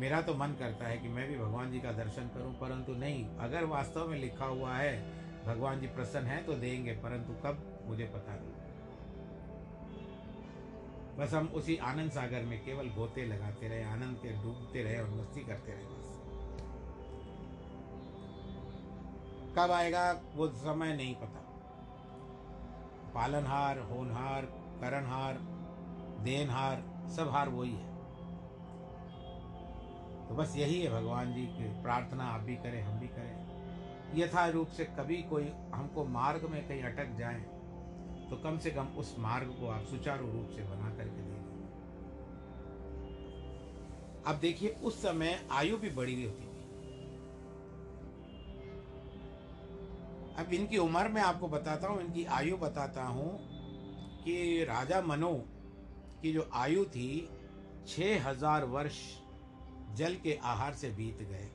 मेरा 0.00 0.20
तो 0.22 0.34
मन 0.34 0.54
करता 0.58 0.86
है 0.86 0.98
कि 0.98 1.08
मैं 1.08 1.28
भी 1.28 1.36
भगवान 1.38 1.70
जी 1.70 1.80
का 1.80 1.92
दर्शन 1.94 2.30
करूँ, 2.34 2.52
परंतु 2.54 2.92
नहीं, 2.94 3.24
अगर 3.38 3.64
वास्तव 3.66 4.08
में 4.08 4.18
लिखा 4.18 4.44
हुआ 4.44 4.74
है 4.74 5.17
भगवान 5.48 5.80
जी 5.80 5.86
प्रसन्न 5.86 6.26
है 6.26 6.42
तो 6.44 6.52
देंगे, 6.52 6.92
परंतु 6.92 7.32
कब? 7.32 7.84
मुझे 7.86 8.04
पता 8.04 8.34
नहीं। 8.34 8.52
बस 11.18 11.34
हम 11.34 11.46
उसी 11.46 11.76
आनंद 11.76 12.10
सागर 12.10 12.42
में 12.42 12.64
केवल 12.64 12.88
गोते 12.88 13.26
लगाते 13.26 13.68
रहे 13.68 13.82
आनंद 13.82 14.16
के 14.16 14.32
डूबते 14.32 14.82
रहे 14.82 15.00
और 15.00 15.10
मस्ती 15.10 15.40
करते 15.40 15.72
रहे 15.72 15.84
बस। 15.84 16.14
कब 19.58 19.70
आएगा, 19.70 20.22
वो 20.34 20.48
समय 20.48 20.96
नहीं 20.96 21.14
पता। 21.14 21.44
पालनहार, 23.14 23.78
होनहार, 23.78 24.42
करणहार, 24.80 25.38
देनहार, 26.20 26.82
सब 27.10 27.28
हार 27.28 27.48
वही 27.48 27.72
है। 27.72 27.96
तो 30.28 30.34
बस 30.34 30.56
यही 30.56 30.82
है 30.82 30.90
भगवान 30.90 31.34
जी 31.34 31.46
की 31.46 31.82
प्रार्थना, 31.82 32.24
आप 32.24 32.40
भी 32.40 32.56
करें, 32.56 32.82
हम 32.82 33.00
भी 33.00 33.08
करें। 33.08 33.47
यथा 34.14 34.46
रूप 34.48 34.68
से 34.68 34.84
कभी 34.98 35.22
कोई 35.30 35.48
हमको 35.74 36.04
मार्ग 36.10 36.48
में 36.50 36.60
कहीं 36.68 36.82
अटक 36.82 37.16
जाए 37.18 37.40
तो 38.30 38.36
कम 38.44 38.58
से 38.58 38.70
कम 38.70 38.86
उस 38.98 39.14
मार्ग 39.18 39.56
को 39.60 39.68
आप 39.68 39.84
सुचारू 39.86 40.30
रूप 40.32 40.48
से 40.56 40.62
बना 40.64 40.90
करके 40.96 41.22
दे 41.22 41.36
अब 44.26 44.38
देखिए, 44.40 44.68
उस 44.68 45.00
समय 45.02 45.38
आयु 45.52 45.76
भी 45.76 45.90
बड़ी 45.90 46.14
हुई 46.14 46.24
होती 46.24 46.42
थी। 46.42 46.46
अब 50.38 50.52
इनकी 50.54 50.78
उम्र 50.78 51.08
में 51.08 51.20
आपको 51.22 51.48
बताता 51.48 51.88
हूँ, 51.88 52.00
इनकी 52.00 52.24
आयु 52.24 52.56
बताता 52.56 53.04
हूँ 53.04 53.30
कि 54.24 54.64
राजा 54.64 55.00
मनो 55.02 55.32
की 56.22 56.32
जो 56.32 56.48
आयु 56.54 56.84
थी 56.86 57.28
छः 57.86 58.28
हज़ार 58.28 58.64
वर्ष 58.66 58.98
जल 59.96 60.14
के 60.14 60.38
आहार 60.44 60.74
से 60.74 60.90
बीत 60.90 61.18
गए। 61.22 61.48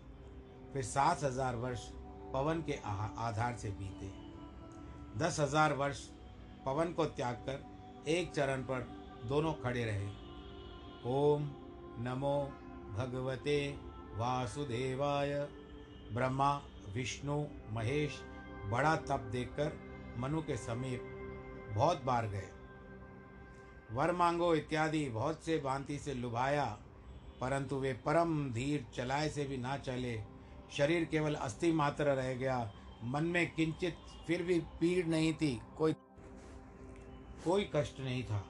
फिर 0.73 0.83
सात 0.83 1.23
हज़ार 1.23 1.55
वर्ष 1.57 1.89
पवन 2.33 2.61
के 2.61 2.79
आधार 3.19 3.55
से 3.57 3.69
बीते। 3.71 4.11
दस 5.17 5.39
हज़ार 5.39 5.73
वर्ष 5.73 5.99
पवन 6.65 6.93
को 6.93 7.05
त्याग 7.07 7.35
कर 7.47 8.09
एक 8.09 8.31
चरण 8.31 8.61
पर 8.61 8.87
दोनों 9.29 9.53
खड़े 9.53 9.83
रहे। 9.85 10.07
ओम 11.11 11.49
नमो 11.99 12.37
भगवते 12.97 13.57
वासुदेवाय। 14.17 15.33
ब्रह्मा, 16.13 16.51
विष्णु, 16.95 17.35
महेश, 17.71 18.19
बड़ा 18.71 18.95
तप 18.95 19.29
देखकर 19.31 19.71
मनु 20.17 20.41
के 20.41 20.57
समीप 20.57 21.09
बहुत 21.75 22.03
बार 22.03 22.27
गए। 22.27 22.49
वर 23.91 24.11
मांगो 24.11 24.53
इत्यादि 24.55 25.07
बहुत 25.09 25.43
से 25.45 25.57
भांति 25.57 25.97
से 25.99 26.13
लुभाया, 26.13 26.65
परंतु 27.41 27.75
वे 27.75 27.93
परम 28.05 28.51
धीर 28.53 28.85
चलाए 28.95 29.29
से 29.29 29.45
भी 29.45 29.57
ना 29.57 29.77
चले। 29.77 30.13
शरीर 30.77 31.05
केवल 31.05 31.35
अस्थि 31.35 31.71
मात्र 31.71 32.03
रह 32.03 32.33
गया। 32.33 32.73
मन 33.03 33.23
में 33.23 33.53
किंचित 33.53 33.95
फिर 34.27 34.43
भी 34.43 34.59
पीड़ 34.59 35.07
नहीं 35.07 35.33
थी। 35.33 35.61
कोई 35.77 35.93
कोई 37.45 37.69
कष्ट 37.75 37.99
नहीं 37.99 38.23
था। 38.23 38.49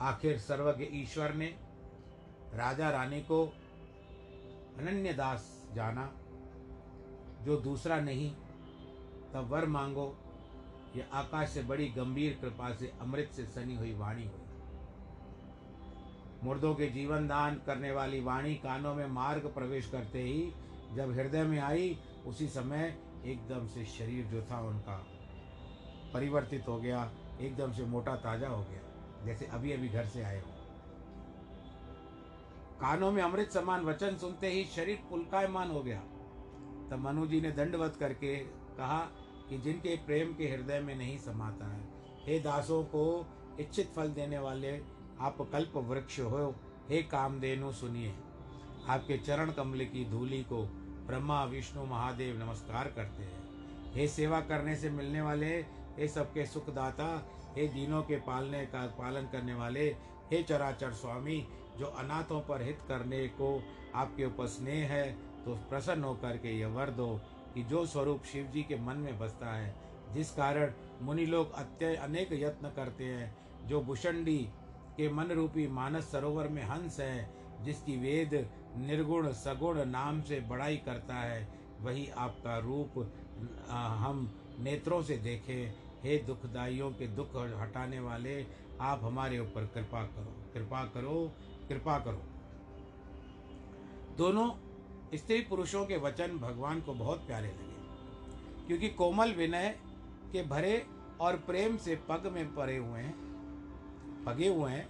आखिर 0.00 0.38
सर्वज्ञ 0.38 0.84
ईश्वर 0.92 1.34
ने 1.34 1.46
राजा 2.54 2.90
रानी 2.90 3.20
को 3.20 3.44
अनन्य 4.78 5.12
दास 5.12 5.68
जाना। 5.72 6.12
जो 7.42 7.56
दूसरा 7.56 8.00
नहीं, 8.00 8.30
तब 9.34 9.48
वर 9.50 9.66
मांगो। 9.66 10.18
ये 10.96 11.06
आकाश 11.12 11.48
से 11.48 11.62
बड़ी 11.62 11.88
गंभीर 11.88 12.38
कृपा 12.40 12.74
से 12.74 12.92
अमृत 13.00 13.30
से 13.32 13.46
सनी 13.46 13.76
हुई 13.76 13.94
वाणी 13.94 14.24
हुई 14.24 14.43
मुर्दों 16.44 16.74
के 16.74 16.86
जीवन 16.86 17.26
दान 17.28 17.54
करने 17.66 17.90
वाली 17.92 18.20
वाणी 18.20 18.54
कानों 18.54 18.94
में 18.94 19.06
मार्ग 19.06 19.46
प्रवेश 19.46 19.86
करते 19.86 20.22
ही, 20.22 20.52
जब 20.94 21.12
हृदय 21.12 21.42
में 21.42 21.58
आई, 21.58 21.96
उसी 22.26 22.48
समय 22.48 22.96
एकदम 23.26 23.66
से 23.66 23.84
शरीर 23.84 24.24
जो 24.26 24.42
था 24.42 24.60
उनका 24.60 24.96
परिवर्तित 26.14 26.68
हो 26.68 26.76
गया, 26.78 27.10
एकदम 27.40 27.72
से 27.72 27.84
मोटा 27.84 28.16
ताज़ा 28.16 28.48
हो 28.48 28.62
गया। 28.64 29.24
जैसे 29.26 29.46
अभी 29.46 29.72
अभी 29.72 29.88
घर 29.88 30.06
से 30.06 30.22
आए 30.22 30.40
हो। 30.40 30.50
कानों 32.80 33.10
में 33.12 33.22
अमृत 33.22 33.50
समान 33.50 33.84
वचन 33.84 34.16
सुनते 34.16 34.48
ही 34.48 34.64
शरीर 34.64 34.98
पुलकायमान 35.10 35.70
हो 35.70 35.82
गया। 35.82 36.00
तब 36.90 36.98
मनु 36.98 37.26
जी 37.26 37.40
ने 37.40 37.50
दंडवत 37.50 37.96
करके 37.96 38.36
कहा 38.76 38.98
कि 39.48 39.58
जिनके 39.58 39.96
प्रेम 39.96 40.34
के 40.34 40.48
हृदय 40.48 40.80
में 40.80 40.94
नहीं 40.94 41.18
समाता 41.18 41.66
है, 41.66 41.80
हे 42.26 42.38
दासों 42.40 42.82
को 42.84 43.04
इच्छित 43.60 43.92
फल 43.96 44.08
देने 44.08 44.38
वाले 44.38 44.72
आप 45.20 45.36
कल्प 45.52 45.76
वृक्ष 45.76 46.20
हो, 46.20 46.54
हे 46.88 47.02
कामधेनु 47.02 47.72
सुनिए। 47.72 48.14
आपके 48.88 49.18
चरण 49.18 49.50
कमल 49.52 49.84
की 49.84 50.04
धूली 50.04 50.42
को 50.42 50.62
ब्रह्मा, 51.06 51.44
विष्णु, 51.44 51.84
महादेव 51.84 52.38
नमस्कार 52.38 52.88
करते 52.88 53.22
हैं। 53.22 53.92
हे 53.94 54.08
सेवा 54.08 54.40
करने 54.40 54.76
से 54.76 54.90
मिलने 54.90 55.20
वाले, 55.22 55.54
हे 55.98 56.08
सबके 56.08 56.46
सुखदाता, 56.46 57.06
हे 57.56 57.66
दीनों 57.68 58.02
के 58.02 58.16
पालने 58.16 58.64
का, 58.66 58.86
पालन 58.86 59.22
करने 59.22 59.54
वाले, 59.54 59.88
हे 60.32 60.42
चराचर 60.42 60.92
स्वामी, 60.92 61.46
जो 61.78 61.86
अनाथों 61.86 62.40
पर 62.40 62.62
हित 62.62 62.78
करने 62.88 63.26
को 63.28 63.62
आपके 63.94 64.24
ऊपर 64.24 64.46
स्नेह 64.46 64.92
है 64.92 65.12
तो 65.44 65.54
प्रसन्न 65.70 66.04
होकर 66.04 66.36
के 66.36 66.58
यह 66.58 66.68
वर 66.68 66.90
दो 66.90 67.20
कि 67.54 67.62
जो 67.62 67.84
स्वरूप 67.86 68.24
शिव 68.24 68.46
जी 68.46 68.62
के 68.62 68.76
मन 68.76 68.96
में 68.96 69.18
बसता 69.18 69.54
है, 69.54 69.74
जिस 70.14 70.30
कारण 70.30 70.72
मुनि 71.02 71.26
लोग 71.26 71.52
अत्य 71.52 71.94
अनेक 71.94 72.28
यत्न 72.32 72.68
करते 72.68 73.04
हैं, 73.04 73.36
जो 73.66 73.80
भूषणी 73.80 74.48
के 74.96 75.08
मन 75.10 75.30
रूपी 75.32 75.66
मानस 75.68 76.10
सरोवर 76.12 76.48
में 76.48 76.62
हंस 76.62 76.98
है, 77.00 77.30
जिसकी 77.64 77.96
वेद 77.96 78.34
निर्गुण 78.78 79.32
सगुण 79.34 79.84
नाम 79.86 80.20
से 80.22 80.40
बड़ाई 80.40 80.76
करता 80.76 81.14
है। 81.14 81.48
वही 81.80 82.08
आपका 82.18 82.58
रूप 82.58 82.98
हम 83.70 84.28
नेत्रों 84.60 85.02
से 85.02 85.16
देखें। 85.18 85.74
हे 86.02 86.16
दुखदाइयों 86.18 86.90
के 86.90 87.06
दुख 87.06 87.36
हटाने 87.60 88.00
वाले, 88.00 88.44
आप 88.80 89.00
हमारे 89.02 89.38
ऊपर 89.38 89.66
कृपा 89.74 90.02
करो 90.06 90.32
कृपा 90.54 90.84
करो 90.84 91.32
कृपा 91.68 91.98
करो। 91.98 92.22
दोनों 94.16 94.48
स्त्री 95.14 95.40
पुरुषों 95.40 95.84
के 95.86 95.96
वचन 95.98 96.38
भगवान 96.38 96.80
को 96.80 96.94
बहुत 96.94 97.26
प्यारे 97.26 97.48
लगे, 97.48 98.66
क्योंकि 98.66 98.88
कोमल 98.94 99.32
विनय 99.32 99.68
के 100.32 100.42
भरे 100.44 100.86
और 101.20 101.36
प्रेम 101.46 101.76
से 101.76 101.96
पग 102.08 102.30
में 102.34 102.54
पड़े 102.54 102.76
हुए 102.76 103.00
हैं। 103.00 103.33
पगे 104.26 104.48
हुए 104.48 104.70
हैं। 104.70 104.88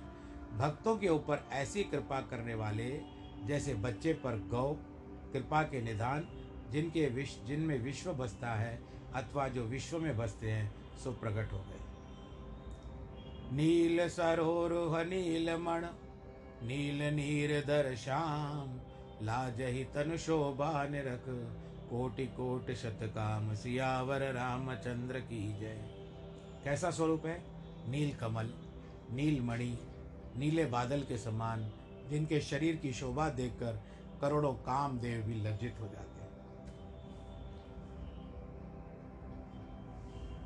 भक्तों 0.59 0.97
के 0.97 1.09
ऊपर 1.09 1.49
ऐसी 1.53 1.85
कृपा 1.85 2.20
करने 2.20 2.55
वाले, 2.55 3.01
जैसे 3.44 3.75
बच्चे 3.75 4.12
पर 4.12 4.37
गौ, 4.37 4.77
कृपा 5.33 5.62
के 5.62 5.83
निधान, 5.83 6.29
जिनके 6.70 7.07
विश्व 7.07 7.47
जिनमें 7.47 7.79
विश्व 7.79 8.12
बसता 8.12 8.55
है, 8.55 8.83
अथवा 9.14 9.49
जो 9.49 9.62
विश्व 9.62 9.99
में 9.99 10.16
बसते 10.16 10.51
हैं, 10.51 10.75
सो 10.99 11.12
प्रकट 11.12 11.53
हो 11.53 11.59
गए। 11.59 11.81
नील 13.57 14.09
सरोह 14.09 15.05
नील 15.05 15.57
मण, 15.57 15.87
नील 16.62 17.14
नीर 17.14 17.64
दर 17.66 17.97
श्याम 17.97 18.81
लाजहि 19.27 19.85
तन 19.85 20.16
शोभा 20.16 20.85
निरख 20.85 21.25
कोटि 21.90 22.27
कोट 22.27 22.70
शत 22.70 22.99
काम 23.03 23.55
सियावर 23.55 24.33
रामचंद्र 24.33 25.20
की 25.20 25.61
जय। 25.61 25.90
कैसा 26.64 26.90
स्वरूप 26.90 27.27
है? 27.27 27.42
नील 27.90 28.14
कमल। 28.16 28.51
नील 29.12 29.40
मणि 29.40 29.79
नीले 30.37 30.67
बादल 30.67 31.01
के 31.01 31.19
समान, 31.19 31.71
जिनके 32.11 32.40
शरीर 32.40 32.77
की 32.77 32.93
शोभा 32.93 33.29
देखकर 33.29 33.81
करोड़ों 34.21 34.53
काम 34.53 34.99
देव 34.99 35.23
भी 35.23 35.35
लज्जित 35.35 35.77
हो 35.81 35.87
जाते 35.87 35.99
हैं। 35.99 36.25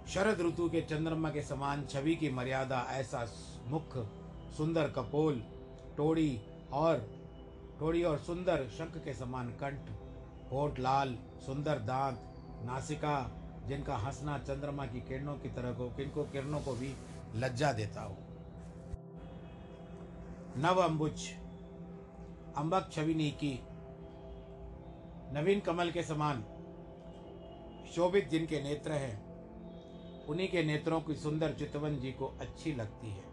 शरद 0.06 0.40
ऋतु 0.40 0.68
के 0.68 0.80
चंद्रमा 0.80 1.30
के 1.30 1.42
समान 1.42 1.86
छवि 1.86 2.14
की 2.14 2.30
मर्यादा 2.30 2.86
ऐसा 2.90 3.26
मुख, 3.66 3.96
सुंदर 4.56 4.88
कपोल, 4.88 5.42
टोड़ी 5.96 6.40
और 6.72 7.18
टोड़ी 7.78 8.02
और 8.02 8.18
सुंदर 8.18 8.68
शंख 8.68 8.96
के 9.04 9.14
समान 9.14 9.48
कंठ, 9.48 9.90
होठ 10.52 10.78
लाल, 10.78 11.18
सुंदर 11.46 11.78
दांत, 11.78 12.20
नासिका, 12.64 13.30
जिनका 13.68 13.96
हंसना 13.96 14.38
चंद्रमा 14.38 14.86
की 14.86 15.00
किरणों 15.00 15.34
की 15.34 15.48
तरह 15.48 15.72
को, 15.72 15.88
किनको 15.88 16.22
किरणों 16.22 16.60
को 16.60 16.72
भी 16.72 16.94
लज्जा 17.36 17.72
देता 17.72 18.02
हो। 18.02 18.16
नव 20.58 20.76
अम्बुज 20.76 21.28
अम्बक 22.56 22.88
छविनी 22.92 23.30
की 23.30 23.60
नवीन 25.32 25.60
कमल 25.60 25.90
के 25.90 26.02
समान, 26.02 26.42
शोभित 27.94 28.28
जिनके 28.28 28.62
नेत्र 28.62 28.92
हैं, 28.92 29.28
उन्हीं 30.26 30.48
के 30.48 30.62
नेत्रों 30.62 31.00
की 31.00 31.14
सुंदर 31.14 31.52
चितवन 31.52 31.96
जी 31.96 32.12
को 32.12 32.26
अच्छी 32.40 32.72
लगती 32.72 33.10
है। 33.10 33.24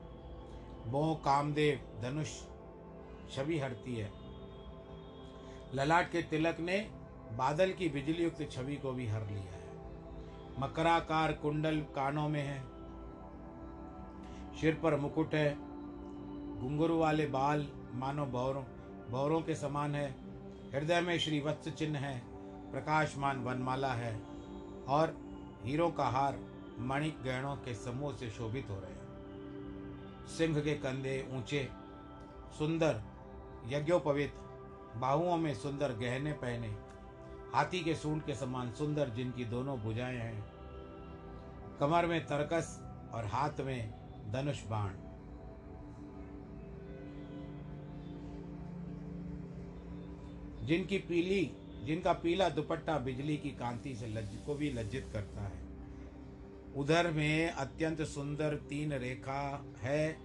मोह, 0.87 1.15
कामदेव, 1.15 2.01
धनुष, 2.01 2.41
छवि 3.35 3.59
हरती 3.59 3.95
है। 3.95 4.11
ललाट 5.73 6.11
के 6.11 6.21
तिलक 6.21 6.59
ने 6.59 6.91
बादल 7.31 7.71
की 7.71 7.89
बिजली 7.89 8.23
युक्त 8.23 8.51
छवि 8.51 8.75
को 8.75 8.91
भी 8.91 9.07
हर 9.07 9.27
लिया 9.27 9.53
है। 9.53 9.69
मकराकार 10.59 11.33
कुंडल 11.33 11.77
कानों 11.79 12.29
में 12.29 12.43
है। 12.43 12.61
सिर 14.61 14.75
पर 14.75 14.95
मुकुट 14.95 15.35
है। 15.35 15.74
घुंघरू 16.65 16.97
वाले 16.97 17.25
बाल, 17.25 17.67
मानो 17.93 18.25
भौरों 18.25 18.63
भौरों 19.11 19.41
के 19.41 19.55
समान 19.55 19.95
है। 19.95 20.15
हृदय 20.73 21.01
में 21.01 21.19
श्री 21.19 21.39
वत्स 21.39 21.69
चिन्ह 21.69 21.99
है, 21.99 22.21
प्रकाशमान 22.71 23.43
वनमाला 23.43 23.93
है, 23.93 24.21
और 24.87 25.17
हीरो 25.63 25.89
का 25.89 26.05
हार 26.05 26.39
मणिक 26.79 27.23
गहनों 27.23 27.55
के 27.55 27.75
समूह 27.75 28.13
से 28.13 28.29
शोभित 28.29 28.67
हो 28.69 28.75
रहे 28.75 28.91
हैं। 28.91 30.25
सिंह 30.27 30.61
के 30.61 30.73
कंधे 30.73 31.29
ऊँचे, 31.31 31.69
सुंदर, 32.57 33.01
यज्ञोपवित, 33.65 34.33
बाहुओं 34.95 35.37
में 35.37 35.53
सुंदर 35.53 35.91
गहने 35.91 36.33
पहने, 36.33 36.77
हाथी 37.55 37.83
के 37.83 37.95
सूंड 37.95 38.23
के 38.23 38.35
समान 38.35 38.71
सुंदर 38.71 39.09
जिनकी 39.09 39.45
दोनों 39.45 39.79
भुजाएँ 39.79 40.17
हैं। 40.17 40.45
कमर 41.79 42.05
में 42.05 42.25
तरकस 42.25 42.81
और 43.13 43.25
हाथ 43.25 43.61
में 43.61 43.93
धनुष 44.31 44.67
बाण। 44.67 45.04
जिनकी 50.65 50.97
पीली, 50.97 51.51
जिनका 51.83 52.13
पीला 52.13 52.49
दुपट्टा 52.49 52.97
बिजली 52.97 53.37
की 53.37 53.49
कांति 53.49 53.95
से 53.95 54.07
लज्ज, 54.07 54.37
को 54.45 54.55
भी 54.55 54.71
लज्जित 54.71 55.09
करता 55.13 55.41
है। 55.41 55.65
उधर 56.75 57.11
में 57.11 57.49
अत्यंत 57.49 58.01
सुंदर 58.01 58.55
तीन 58.55 58.93
रेखा 58.93 59.65
है, 59.81 60.17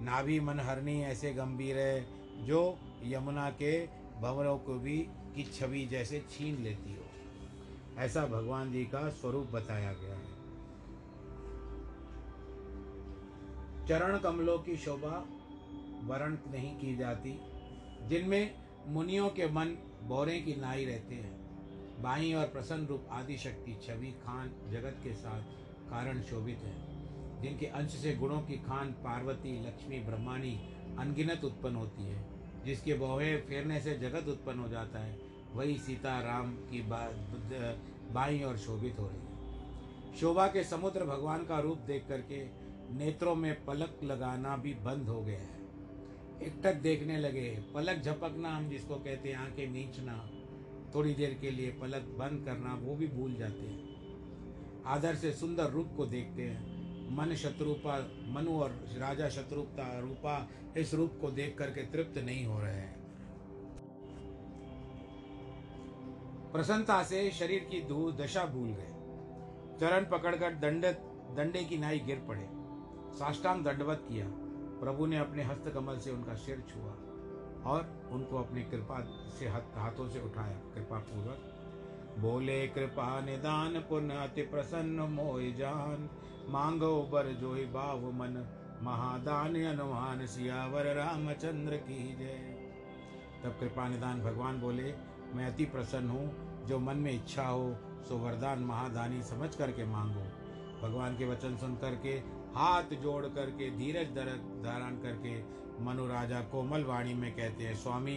नाभि 0.00 0.40
मनहरणी 0.40 1.02
ऐसे 1.02 1.32
गंभीर 1.34 1.78
है, 1.78 2.06
जो 2.46 2.78
यमुना 3.04 3.50
के 3.50 3.86
भंवरों 4.20 4.58
को 4.58 4.74
भी, 4.74 4.98
की 5.36 5.44
छवि 5.44 5.86
जैसे 5.86 6.24
छीन 6.30 6.62
लेती 6.62 6.94
हो। 6.94 7.04
ऐसा 7.98 8.26
भगवान 8.26 8.72
जी 8.72 8.84
का 8.84 9.08
स्वरूप 9.08 9.46
बताया 9.46 9.92
गया 9.92 10.14
है। 10.14 10.38
चरण 13.86 14.18
कमलों 14.18 14.58
की 14.58 14.76
शोभा 14.76 15.26
वर्ण 16.04 16.52
नहीं 16.52 16.76
की 16.76 16.96
जाती, 16.96 17.38
जिनमें 18.08 18.67
मुनियों 18.88 19.28
के 19.28 19.46
मन 19.46 19.66
बोरे 20.02 20.40
की 20.40 20.54
नाई 20.54 20.84
रहते 20.84 21.14
हैं। 21.14 21.32
बाई 22.02 22.32
और 22.32 22.46
प्रसन्न 22.46 22.86
रूप 22.86 23.08
आदि 23.10 23.36
शक्ति 23.36 23.80
छवि 23.86 24.06
खान 24.06 24.48
जगत 24.70 24.96
के 25.04 25.12
साथ 25.12 25.42
कारण 25.90 26.22
शोभित 26.22 26.58
है। 26.58 26.76
जिनके 27.42 27.66
अंश 27.66 27.90
से 27.90 28.14
गुणों 28.16 28.40
की 28.40 28.56
खान 28.56 28.90
पार्वती, 28.90 29.66
लक्ष्मी, 29.66 30.00
ब्रह्माणी 30.00 30.56
अनगिनत 30.98 31.44
उत्पन्न 31.44 31.76
होती 31.76 32.04
है। 32.04 32.24
जिसके 32.64 32.94
बोहे 32.94 33.36
फेरने 33.36 33.80
से 33.80 33.98
जगत 33.98 34.28
उत्पन्न 34.28 34.58
हो 34.58 34.68
जाता 34.68 34.98
है, 34.98 35.18
वही 35.52 35.78
सीता 35.78 36.20
राम 36.20 36.52
की 36.52 36.82
बाई 38.12 38.40
और 38.40 38.58
शोभित 38.58 38.98
हो 38.98 39.08
रही 39.08 39.18
है। 39.18 40.16
शोभा 40.16 40.46
के 40.46 40.64
समुद्र 40.64 41.04
भगवान 41.04 41.44
का 41.44 41.60
रूप 41.60 41.78
देख 41.78 42.04
करके 42.08 42.44
नेत्रों 42.94 43.34
में 43.34 43.64
पलक 43.64 44.00
लगाना 44.04 44.56
भी 44.56 44.74
बंद 44.74 45.08
हो 45.08 45.20
गया 45.20 45.38
है। 45.38 45.57
एकटक 46.42 46.74
देखने 46.74 47.18
लगे, 47.18 47.64
पलक 47.74 48.02
झपकना 48.02 48.56
हम 48.56 48.68
जिसको 48.68 48.94
कहते 48.94 49.28
हैं, 49.28 49.36
आँखें 49.36 49.68
नीचना, 49.68 50.30
थोड़ी 50.94 51.14
देर 51.14 51.38
के 51.40 51.50
लिए 51.50 51.70
पलक 51.70 52.02
बंद 52.02 52.44
करना, 52.44 52.74
वो 52.74 52.96
भी 52.96 53.06
भूल 53.06 53.34
जाते 53.34 53.60
हैं। 53.60 53.88
आदर 54.86 55.14
से 55.14 55.32
सुंदर 55.32 55.70
रूप 55.70 55.88
को 55.96 56.06
देखते 56.06 56.42
हैं। 56.42 56.78
मन 57.16 57.34
शत्रुपा, 57.34 58.08
मनु 58.26 58.60
और 58.60 58.70
राजा 58.98 59.28
शत्रुपता 59.28 59.98
रूपा, 59.98 60.48
इस 60.76 60.94
रूप 60.94 61.18
को 61.20 61.30
देख 61.30 61.58
करके 61.58 61.82
तृप्त 61.82 62.18
नहीं 62.18 62.44
हो 62.44 62.60
रहे 62.60 62.74
हैं। 62.74 62.98
प्रसन्नता 66.52 67.02
से 67.02 67.30
शरीर 67.30 67.68
की 67.74 67.80
दशा 68.22 68.44
भूल 68.44 68.68
गए। 68.68 68.94
चरण 69.80 70.10
पकड़कर 70.10 70.54
दंड 70.54 70.84
दंडे 71.36 71.64
की 71.64 71.78
नाई 71.78 71.98
गिर 71.98 72.18
पड़े। 72.18 72.48
साष्टांग 73.18 73.64
दंडवत 73.64 74.06
किया। 74.08 74.47
प्रभु 74.80 75.06
ने 75.06 75.18
अपने 75.18 75.42
हस्त 75.42 75.68
कमल 75.74 75.98
से 75.98 76.10
उनका 76.10 76.34
सिर 76.34 76.62
छुआ 76.68 76.94
और 77.70 78.08
उनको 78.12 78.38
अपनी 78.38 78.62
कृपा 78.62 79.00
से 79.38 79.48
हाथों 79.48 80.08
से 80.08 80.20
उठाया। 80.20 80.58
कृपा 80.74 80.98
पूर्वक 80.98 81.54
बोले, 82.18 82.66
कृपा 82.66 83.20
निदान 83.20 83.80
पुण्य 83.80 84.14
अति 84.14 84.42
प्रसन्न 84.42 85.00
मोह 85.00 85.40
जान। 85.40 86.08
मांगो 86.48 87.02
बर 87.02 87.26
जोई 87.32 87.64
बाव 87.66 88.10
मन, 88.12 88.46
महादान 88.82 89.64
अनुमान 89.64 90.26
सियावर 90.26 90.94
रामचंद्र 90.94 91.76
की 91.76 92.16
जय। 92.16 92.38
तब 93.44 93.56
कृपा 93.60 93.88
निदान 93.88 94.20
भगवान 94.20 94.60
बोले, 94.60 94.94
मैं 95.34 95.46
अति 95.46 95.64
प्रसन्न 95.64 96.08
हूँ, 96.08 96.66
जो 96.66 96.78
मन 96.78 96.96
में 96.96 97.12
इच्छा 97.12 97.46
हो, 97.46 97.76
सो 98.08 98.16
वरदान 98.16 98.58
महादानी 98.58 99.22
समझ 99.22 99.54
करके 99.54 99.84
मांगो। 99.84 100.24
भगवान 100.82 101.16
के 101.16 101.24
वचन 101.24 101.56
सुन 101.56 101.74
करके 101.76 102.18
हाथ 102.54 102.94
जोड़ 103.02 103.26
करके, 103.26 103.70
धीरज 103.70 104.08
धारण 104.64 104.96
करके 104.96 105.32
मनु 105.84 106.06
राजा 106.06 106.40
कोमल 106.42 106.84
वाणी 106.84 107.14
में 107.14 107.30
कहते 107.36 107.64
हैं, 107.64 107.74
स्वामी, 107.74 108.16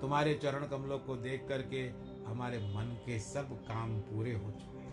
तुम्हारे 0.00 0.34
चरण 0.34 0.66
कमलों 0.66 0.98
को 0.98 1.16
देख 1.16 1.46
करके 1.48 1.82
हमारे 2.26 2.58
मन 2.68 2.96
के 3.06 3.18
सब 3.18 3.52
काम 3.64 3.98
पूरे 4.00 4.32
हो 4.34 4.50
चुके 4.50 4.84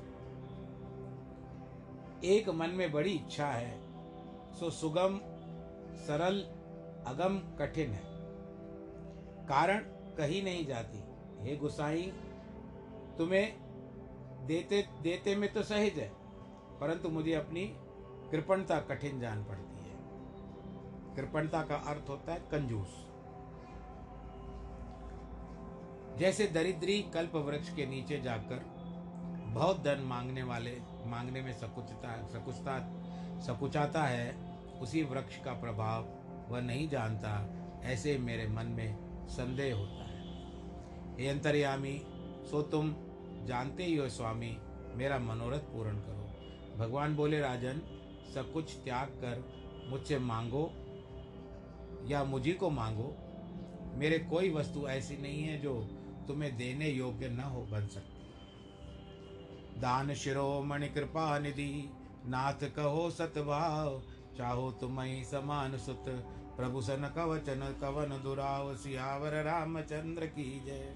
एक 2.28 2.50
मन 2.50 2.70
में 2.70 2.92
बड़ी 2.92 3.12
इच्छा 3.12 3.48
है, 3.48 3.72
सो 4.54 4.70
सुगम, 4.70 5.18
सरल, 5.98 6.40
अगम, 7.08 7.40
कठिन 7.60 7.92
है। 7.92 8.04
कारण 9.48 9.80
कहीं 10.18 10.44
नहीं 10.44 10.66
जाती। 10.66 11.00
हे 11.40 11.56
गुसाई, 11.56 12.04
तुम्हें 13.18 14.48
देते 14.48 14.82
देते 15.04 15.36
में 15.36 15.52
तो 15.54 15.64
सहज 15.64 16.00
है, 16.00 16.10
परंतु 16.80 17.10
मुझे 17.10 17.34
अपनी 17.34 17.66
कृपणता 18.34 18.80
कठिन 18.80 19.20
जान 19.20 19.44
पड़ती 19.44 19.90
है। 19.90 19.98
कृपणता 21.16 21.62
का 21.64 21.76
अर्थ 21.76 22.10
होता 22.10 22.34
है 22.34 22.40
कंजूस। 22.40 23.08
जैसे 26.20 26.48
दरिद्री 26.48 27.02
कल्प 27.02 27.36
वृक्ष 27.36 27.76
के 27.76 27.86
नीचे 27.86 28.22
जाकर 28.22 28.66
बहुत 29.54 29.84
धन 29.84 30.00
मांगने 30.00 30.44
वाले, 30.44 30.82
मांगने 31.06 31.42
में 31.42 31.54
सकुचता 31.54 32.28
सकुचता, 32.28 32.80
सकुचाता 33.40 34.04
है, 34.04 34.36
उसी 34.80 35.04
वृक्ष 35.04 35.38
का 35.38 35.54
प्रभाव 35.54 36.08
वह 36.50 36.62
नहीं 36.62 36.90
जानता, 36.90 37.50
ऐसे 37.84 38.18
मेरे 38.18 38.48
मन 38.48 38.66
में 38.66 38.98
संदेह 39.28 39.76
होता 39.76 40.04
है। 40.04 40.22
हे 41.18 41.28
अंतर्यामी, 41.28 42.02
सो 42.52 42.62
तुम 42.62 42.96
जानते 43.46 43.84
ही 43.84 43.98
हो, 43.98 44.10
स्वामी, 44.10 44.58
मेरा 44.96 45.20
मनोरथ 45.20 45.60
पूर्ण 45.60 45.98
करो। 45.98 46.24
भगवान 46.78 47.16
बोले, 47.16 47.40
राजन 47.40 47.93
सब 48.34 48.54
कुछ 48.54 48.76
त्याग 48.76 49.08
कर 49.08 49.44
मुझसे 49.90 50.20
मांगो 50.20 50.72
या 52.08 52.24
मुझी 52.24 52.54
को 52.54 52.70
मांगो, 52.70 53.16
मेरे 53.98 54.20
कोई 54.20 54.50
वस्तु 54.54 54.88
ऐसी 54.88 55.18
नहीं 55.18 55.44
है 55.44 55.62
जो 55.62 55.74
तुम्हें 56.28 56.58
देने 56.58 56.90
योग्य 56.90 57.30
न 57.30 57.40
हो, 57.40 57.62
बन 57.62 57.88
सकती। 57.88 59.82
दान 59.82 60.14
शिरोमणि 60.14 60.90
कृपा 60.90 61.40
निधि, 61.40 61.90
नाथ 62.26 62.70
कहो 62.76 63.10
सतभाव 63.12 64.02
चाहो 64.38 64.72
तुम्हें 64.72 65.24
समान 65.24 65.78
सुत। 65.78 66.06
प्रभु 66.58 66.82
सन 66.82 67.12
कवचन 67.16 67.62
कवन 67.82 68.22
दुराव, 68.24 68.76
सियावर 68.76 69.44
रामचंद्र 69.44 70.26
की 70.26 70.64
जय। 70.66 70.96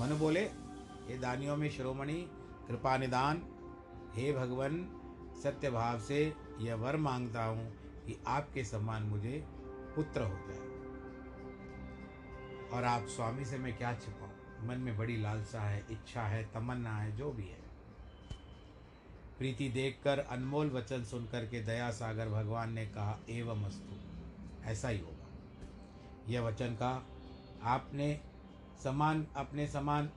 मन 0.00 0.16
बोले 0.18 0.40
ये 0.40 1.18
दानियों 1.18 1.56
में 1.56 1.70
शिरोमणि, 1.70 2.26
कृपा 2.68 2.96
निदान, 2.96 3.42
हे 4.14 4.32
भगवान 4.32 4.97
सत्य 5.42 5.70
भाव 5.70 6.00
से 6.00 6.34
यह 6.60 6.74
वर 6.74 6.96
माँगता 6.96 7.44
हूँ 7.44 7.72
कि 8.06 8.22
आपके 8.26 8.64
समान 8.64 9.02
मुझे 9.02 9.44
पुत्र 9.96 10.22
हो। 10.22 10.34
जाए 10.34 10.68
और 12.68 12.84
आप 12.84 13.06
स्वामी 13.06 13.44
से 13.44 13.58
मैं 13.58 13.78
क्या 13.78 13.94
छिपाऊँ? 13.94 14.66
मन 14.66 14.78
में 14.78 14.98
बड़ी 14.98 15.16
लालसा 15.16 15.60
है, 15.60 15.86
इच्छा 15.90 16.22
है, 16.22 16.44
तमन्ना 16.44 16.96
है, 16.96 17.16
जो 17.16 17.32
भी 17.32 17.48
है। 17.48 17.68
प्रीति 19.38 19.68
देखकर 19.68 20.18
अनमोल 20.18 20.70
वचन 20.70 21.04
सुनकर 21.04 21.46
के 21.46 21.62
दया 21.62 21.90
सागर 21.90 22.28
भगवान 22.28 22.72
ने 22.72 22.86
कहा, 22.86 23.18
एवं 23.28 23.64
अस्तु, 23.64 23.96
ऐसा 24.64 24.88
ही 24.88 24.98
होगा। 24.98 25.28
यह 26.28 26.40
वचन 26.40 26.68
का 26.68 27.06
आपने 27.62 28.20
समान, 28.84 29.26
अपने 29.36 29.66
समान 29.66 30.10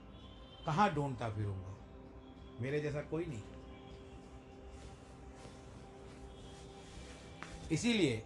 कहाँ 0.66 0.94
ढूंढता 0.94 1.30
फिरूँगा? 1.30 1.76
मेरे 2.60 2.80
जैसा 2.80 3.00
कोई 3.00 3.26
नहीं 3.26 3.42
इसीलिए 7.72 8.22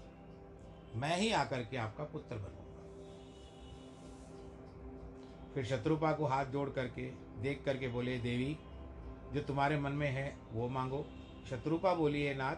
मैं 0.95 1.17
ही 1.17 1.31
आकर 1.33 1.63
के 1.63 1.77
आपका 1.77 2.05
पुत्र 2.05 2.37
बनूँगा। 2.37 2.63
फिर 5.55 5.65
शत्रुपा 5.65 6.13
को 6.13 6.27
हाथ 6.27 6.47
जोड़ 6.47 6.69
करके, 6.71 7.03
देख 7.43 7.63
करके 7.65 7.89
बोले, 7.89 8.19
देवी, 8.19 8.57
जो 9.35 9.41
तुम्हारे 9.41 9.79
मन 9.79 9.93
में 9.93 10.11
है, 10.11 10.37
वो 10.53 10.69
मांगो। 10.69 11.05
शत्रुपा 11.51 11.95
बोली, 11.95 12.23
है 12.23 12.35
नाथ, 12.35 12.57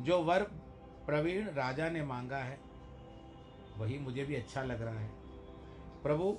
जो 0.00 0.22
वर 0.22 0.42
प्रवीण 1.06 1.48
राजा 1.48 1.88
ने 1.90 2.02
मांगा 2.04 2.38
है, 2.38 2.58
वही 3.76 3.98
मुझे 3.98 4.24
भी 4.24 4.34
अच्छा 4.34 4.62
लग 4.62 4.82
रहा 4.82 4.98
है। 4.98 5.10
प्रभु 6.02 6.32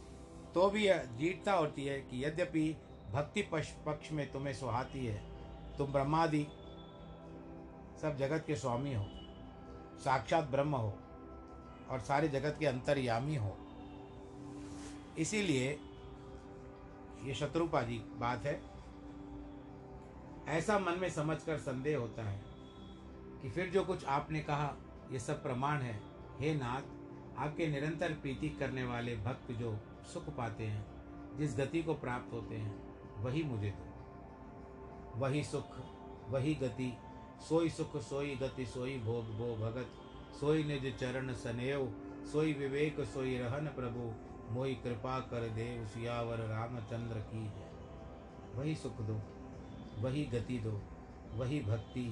तो 0.54 0.70
भी 0.70 0.88
जीतता 1.18 1.54
होती 1.54 1.86
है 1.86 2.00
कि 2.02 2.24
यद्यपि 2.26 2.76
भक्ति 3.12 3.42
पक्ष 3.86 4.12
में 4.12 4.32
तुम्हें 4.32 4.54
सुहाती 4.54 5.06
है, 5.06 5.22
तुम 5.78 5.92
ब्रह्मादि 5.92 6.46
सब 8.04 8.16
जगत 8.18 8.44
के 8.48 8.56
स्वामी 8.56 8.94
हो, 8.94 9.06
साक्षात 10.00 10.44
ब्रह्म 10.44 10.76
हो 10.76 10.94
और 11.90 12.00
सारे 12.00 12.28
जगत 12.28 12.56
के 12.60 12.66
अंतर्यामी 12.66 13.36
हो। 13.36 13.58
इसीलिए 15.18 15.80
ये 17.24 17.34
शत्रुपा 17.34 17.82
जी 17.82 17.98
बात 17.98 18.46
है। 18.46 18.62
ऐसा 20.48 20.80
मन 20.80 20.94
में 20.94 21.10
समझकर 21.10 21.58
संदेह 21.58 21.98
होता 21.98 22.24
है 22.24 22.42
कि 23.42 23.50
फिर 23.50 23.70
जो 23.70 23.84
कुछ 23.86 24.06
आपने 24.06 24.40
कहा, 24.40 24.76
ये 25.12 25.20
सब 25.20 25.44
प्रमाण 25.44 25.82
है। 25.82 26.00
हे 26.40 26.54
नाथ, 26.56 26.82
आपके 27.40 27.68
निरंतर 27.68 28.14
प्रीति 28.14 28.50
करने 28.50 28.84
वाले 28.84 29.16
भक्त 29.16 29.52
जो 29.52 29.78
सुख 30.14 30.30
पाते 30.36 30.64
हैं, 30.64 30.86
जिस 31.38 31.58
गति 31.58 31.84
को 31.84 31.94
प्राप्त 31.94 32.34
होते 32.34 32.56
हैं, 32.56 32.76
वही 33.24 33.44
मुझे 33.44 33.70
दो। 33.70 35.20
वही 35.20 35.44
सुख, 35.44 35.78
वही 36.30 36.56
गति 36.56 36.98
सोई 37.44 37.70
सुख 37.70 37.96
सोई 38.02 38.36
गति 38.36 38.66
सोई 38.66 38.98
भोग 39.00 39.32
भो 39.38 39.56
भगत। 39.58 39.88
सोई 40.40 40.64
निज 40.64 40.86
चरण 41.00 41.34
सनेव 41.36 41.94
सोई 42.32 42.54
विवेक 42.54 43.00
सोई 43.06 43.38
रहन 43.38 43.68
प्रभु। 43.76 44.12
मोई 44.52 44.74
कृपा 44.76 45.20
कर 45.32 45.48
देव, 45.50 45.86
सियावर 45.88 46.40
रामचंद्र 46.48 47.20
की 47.28 47.44
वही 48.56 48.76
सुख 48.76 49.02
दो, 49.02 49.20
वही 50.00 50.24
गति 50.26 50.58
दो, 50.60 50.80
वही 51.34 51.60
भक्ति, 51.62 52.06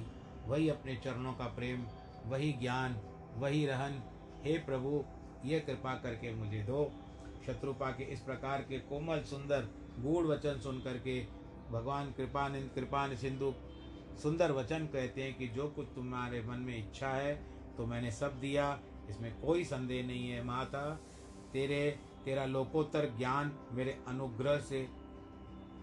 वही 0.46 0.68
अपने 0.68 0.96
चरणों 0.96 1.32
का 1.32 1.46
प्रेम, 1.56 1.84
वही 2.26 2.52
ज्ञान, 2.52 2.96
वही 3.36 3.66
रहन। 3.66 4.02
हे 4.44 4.56
प्रभु, 4.60 5.04
ये 5.44 5.60
कृपा 5.60 5.94
करके 5.94 6.34
मुझे 6.34 6.62
दो। 6.62 6.90
शत्रुपा 7.46 7.90
के 7.90 8.04
इस 8.12 8.20
प्रकार 8.20 8.62
के 8.62 8.78
कोमल, 8.80 9.22
सुंदर, 9.22 9.68
गूढ़ 9.98 10.26
वचन 10.26 10.60
सुन 10.60 10.80
करके 10.80 11.20
भगवान 11.70 12.12
कृपान 12.12 12.60
कृपान 12.74 13.16
सिंधु 13.16 13.52
सुंदर 14.18 14.52
वचन 14.52 14.86
कहते 14.86 15.22
हैं 15.22 15.34
कि 15.34 15.48
जो 15.48 15.68
कुछ 15.68 15.86
तुम्हारे 15.94 16.42
मन 16.42 16.58
में 16.58 16.78
इच्छा 16.78 17.08
है 17.08 17.34
तो 17.76 17.86
मैंने 17.86 18.10
सब 18.10 18.40
दिया। 18.40 18.80
इसमें 19.10 19.40
कोई 19.40 19.64
संदेह 19.64 20.06
नहीं 20.06 20.30
है। 20.30 20.44
माता, 20.44 21.00
तेरे, 21.52 21.98
तेरा 22.24 22.44
लोकोत्तर 22.44 23.14
ज्ञान 23.18 23.52
मेरे 23.72 23.98
अनुग्रह 24.08 24.58
से 24.58 24.88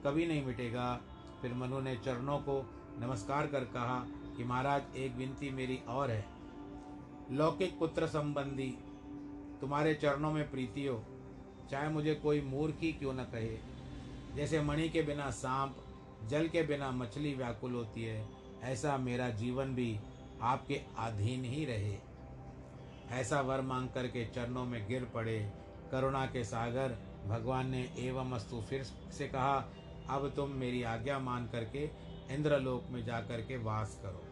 कभी 0.06 0.28
नहीं 0.28 0.46
मिटेगा। 0.46 1.02
फिर 1.42 1.54
मनु 1.54 1.80
ने 1.80 1.96
चरणों 1.96 2.38
को 2.38 2.70
नमस्कार 2.98 3.48
कर 3.48 3.64
कहा 3.64 4.06
कि 4.38 4.44
महाराज, 4.44 4.84
एक 4.96 5.16
विनती 5.16 5.50
मेरी 5.50 5.78
और 5.88 6.12
है। 6.12 6.26
लौकिक 7.32 7.80
पुत्र 7.80 8.08
संबंधी, 8.08 8.78
तुम्हारे 9.62 9.94
चरणों 9.94 10.32
में 10.32 10.52
प्रीति 10.52 10.86
हो 10.86 11.04
चाहे 11.72 11.90
मुझे 11.90 12.16
कोई 12.16 12.42
मूर्ख 12.42 12.76
ही 12.80 12.94
क्यों 12.94 13.14
न 13.14 13.24
कहे। 13.24 13.58
जैसे 14.36 14.62
मणि 14.62 14.90
के 14.90 15.02
बिना 15.02 15.32
सांप 15.32 15.76
जल 16.28 16.48
के 16.48 16.64
बिना 16.64 16.92
मछली 16.92 17.34
व्याकुल 17.34 17.74
होती 17.74 18.04
है, 18.04 18.28
ऐसा 18.64 18.98
मेरा 18.98 19.30
जीवन 19.30 19.76
भी 19.76 20.00
आपके 20.42 20.82
अधीन 20.98 21.44
ही 21.44 21.66
रहे। 21.66 21.98
ऐसा 23.12 23.42
वर 23.42 23.62
मांग 23.62 23.90
करके 23.90 24.26
चरणों 24.26 24.66
में 24.66 24.88
गिर 24.88 25.06
पड़े 25.06 25.40
करुणा 25.92 26.26
के 26.26 26.44
सागर, 26.44 26.98
भगवान 27.28 27.70
ने 27.70 27.90
एवं 27.98 28.32
अस्तु 28.32 28.62
फिर 28.62 28.84
से 28.84 29.28
कहा, 29.28 29.56
अब 30.10 30.34
तुम 30.36 30.50
मेरी 30.50 30.84
आज्ञा 30.84 31.20
मान 31.20 31.48
करके 31.48 31.90
इंद्रलोक 32.34 32.84
में 32.90 33.06
जा 33.06 33.20
कर 33.20 33.42
के 33.42 33.58
वास 33.58 34.00
करो। 34.04 34.24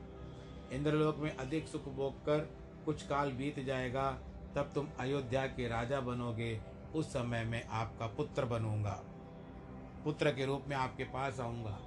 इंद्रलोक 0.76 1.18
में 1.18 1.36
अधिक 1.38 1.68
सुख 1.68 1.88
भोग 1.90 2.14
कर 2.16 2.40
कुछ 2.86 3.08
काल 3.08 3.32
बीत 3.32 3.60
जाएगा, 3.60 4.12
तब 4.56 4.72
तुम 4.76 4.88
अयोध्या 5.00 5.46
के 5.48 5.68
राजा 5.68 6.00
बनोगे, 6.00 6.62
उस 6.96 7.14
समय 7.14 7.44
मैं 7.44 7.64
आपका 7.68 8.08
पुत्र 8.08 8.46
बनूँगा। 8.46 9.04
पुत्र 10.08 10.32
के 10.32 10.46
रूप 10.46 10.66
में 10.68 10.76
आपके 10.76 11.04
पास 11.04 11.40
आऊँगा। 11.40 11.80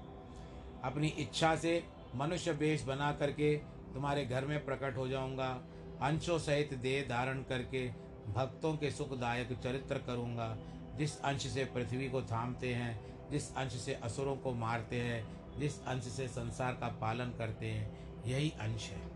अपनी 0.85 1.09
इच्छा 1.09 1.56
से 1.56 1.85
मनुष्य 2.14 2.52
वेश 2.52 2.83
बना 2.83 3.12
करके 3.12 3.56
तुम्हारे 3.94 4.26
घर 4.26 4.44
में 4.44 4.64
प्रकट 4.64 4.96
हो 4.96 5.09
जाऊँगा। 5.09 5.62
अंशों 6.02 6.38
सहित 6.38 6.74
देह 6.74 7.09
धारण 7.09 7.42
करके 7.42 7.88
भक्तों 8.33 8.76
के 8.76 8.90
सुखदायक 8.90 9.52
चरित्र 9.52 9.98
करूँगा। 9.98 10.56
जिस 10.98 11.20
अंश 11.20 11.46
से 11.46 11.64
पृथ्वी 11.64 12.09
को 12.09 12.22
थामते 12.22 12.74
हैं, 12.74 13.00
जिस 13.30 13.56
अंश 13.56 13.72
से 13.72 13.94
असुरों 13.94 14.37
को 14.37 14.52
मारते 14.52 14.96
हैं, 14.96 15.26
जिस 15.59 15.85
अंश 15.85 16.04
से 16.04 16.28
संसार 16.28 16.72
का 16.72 16.88
पालन 16.88 17.35
करते 17.38 17.66
हैं, 17.66 17.98
यही 18.26 18.50
अंश 18.50 18.90
है। 18.90 19.10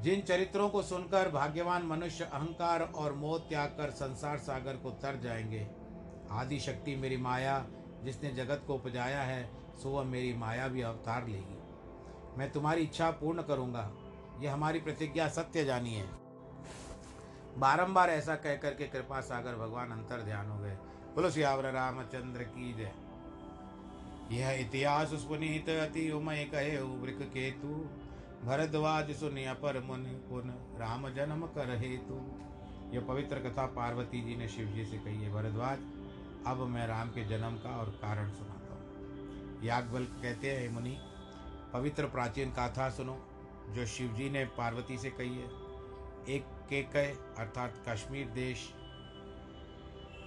जिन 0.00 0.20
चरित्रों 0.20 0.68
को 0.68 0.82
सुनकर 0.82 1.30
भाग्यवान 1.30 1.82
मनुष्य 1.82 2.24
अहंकार 2.24 2.82
और 2.82 3.12
मोह 3.12 3.38
त्याग 3.38 3.68
कर 3.68 3.90
संसार 3.90 4.38
सागर 4.38 4.76
को 4.76 4.90
तर 4.90 5.16
जाएँगे। 5.16 5.68
आदि 6.30 6.60
शक्ति 6.60 6.96
मेरी 6.96 7.16
माया, 7.16 7.66
जिसने 8.04 8.30
जगत 8.30 8.64
को 8.66 8.74
उपजाया 8.74 9.22
है, 9.22 9.50
सो 9.82 9.90
वह 9.90 10.04
मेरी 10.04 10.34
माया 10.34 10.68
भी 10.68 10.82
अवतार 10.82 11.26
लेगी। 11.26 11.58
मैं 12.38 12.50
तुम्हारी 12.50 12.82
इच्छा 12.82 13.10
पूर्ण 13.10 13.42
करूँगा। 13.42 13.92
यह 14.40 14.52
हमारी 14.52 14.80
प्रतिज्ञा 14.80 15.28
सत्य 15.28 15.64
जानी 15.64 15.94
है। 15.94 16.08
बारंबार 17.58 18.10
ऐसा 18.10 18.36
कह 18.36 18.56
करके 18.56 18.84
कृपा 18.84 19.20
सागर 19.20 19.54
भगवान 19.54 19.90
अंतर 19.90 20.22
ध्यान 20.22 20.50
हो 20.50 20.58
गए। 20.58 20.74
बोलो, 21.14 21.30
सियावर 21.30 21.70
रामचंद्र 21.70 22.42
की 22.42 22.74
जय। 22.74 22.92
यह 24.36 24.50
इतिहास 24.50 25.08
सुनीत 25.08 25.68
अति 25.68 26.10
उमय 26.10 26.44
कहे 26.44 26.80
वृक 26.80 27.18
केतु। 27.22 27.86
भरद्वाज 28.44 29.10
सुनिया 29.16 29.52
पर 29.54 29.80
मुन 29.80 30.02
पुन, 30.28 30.50
राम 30.78 31.08
जन्म 31.08 31.46
कर 31.46 31.70
हेतु। 31.78 32.18
यह 32.94 33.00
पवित्र 33.00 33.38
कथा 33.38 33.66
पार्वती 33.66 34.20
जी 34.20 34.36
ने 34.36 34.48
शिव 34.48 34.66
जी 34.66 34.84
से 34.84 34.98
कही 34.98 35.22
है, 35.22 35.32
भरद्वाज, 35.32 35.78
अब 36.46 36.60
मैं 36.66 36.86
राम 36.86 37.08
के 37.08 37.24
जन्म 37.24 37.56
का 37.56 37.76
और 37.76 37.90
कारण 38.02 38.30
सुनाता 38.30 38.74
हूँ। 38.74 39.64
याग्वल 39.64 40.04
कहते 40.04 40.50
हैं 40.50 40.68
मुनि, 40.68 40.96
पवित्र 41.72 42.06
प्राचीन 42.06 42.50
गाथा 42.50 42.88
सुनो, 42.90 43.18
जो 43.68 43.86
शिव 43.86 44.12
जी 44.12 44.30
ने 44.30 44.44
पार्वती 44.44 44.98
से 44.98 45.10
कही 45.10 45.36
है। 45.36 45.48
एक 46.28 46.44
केकय 46.68 47.16
अर्थात 47.38 47.82
कश्मीर 47.88 48.28
देश, 48.28 48.72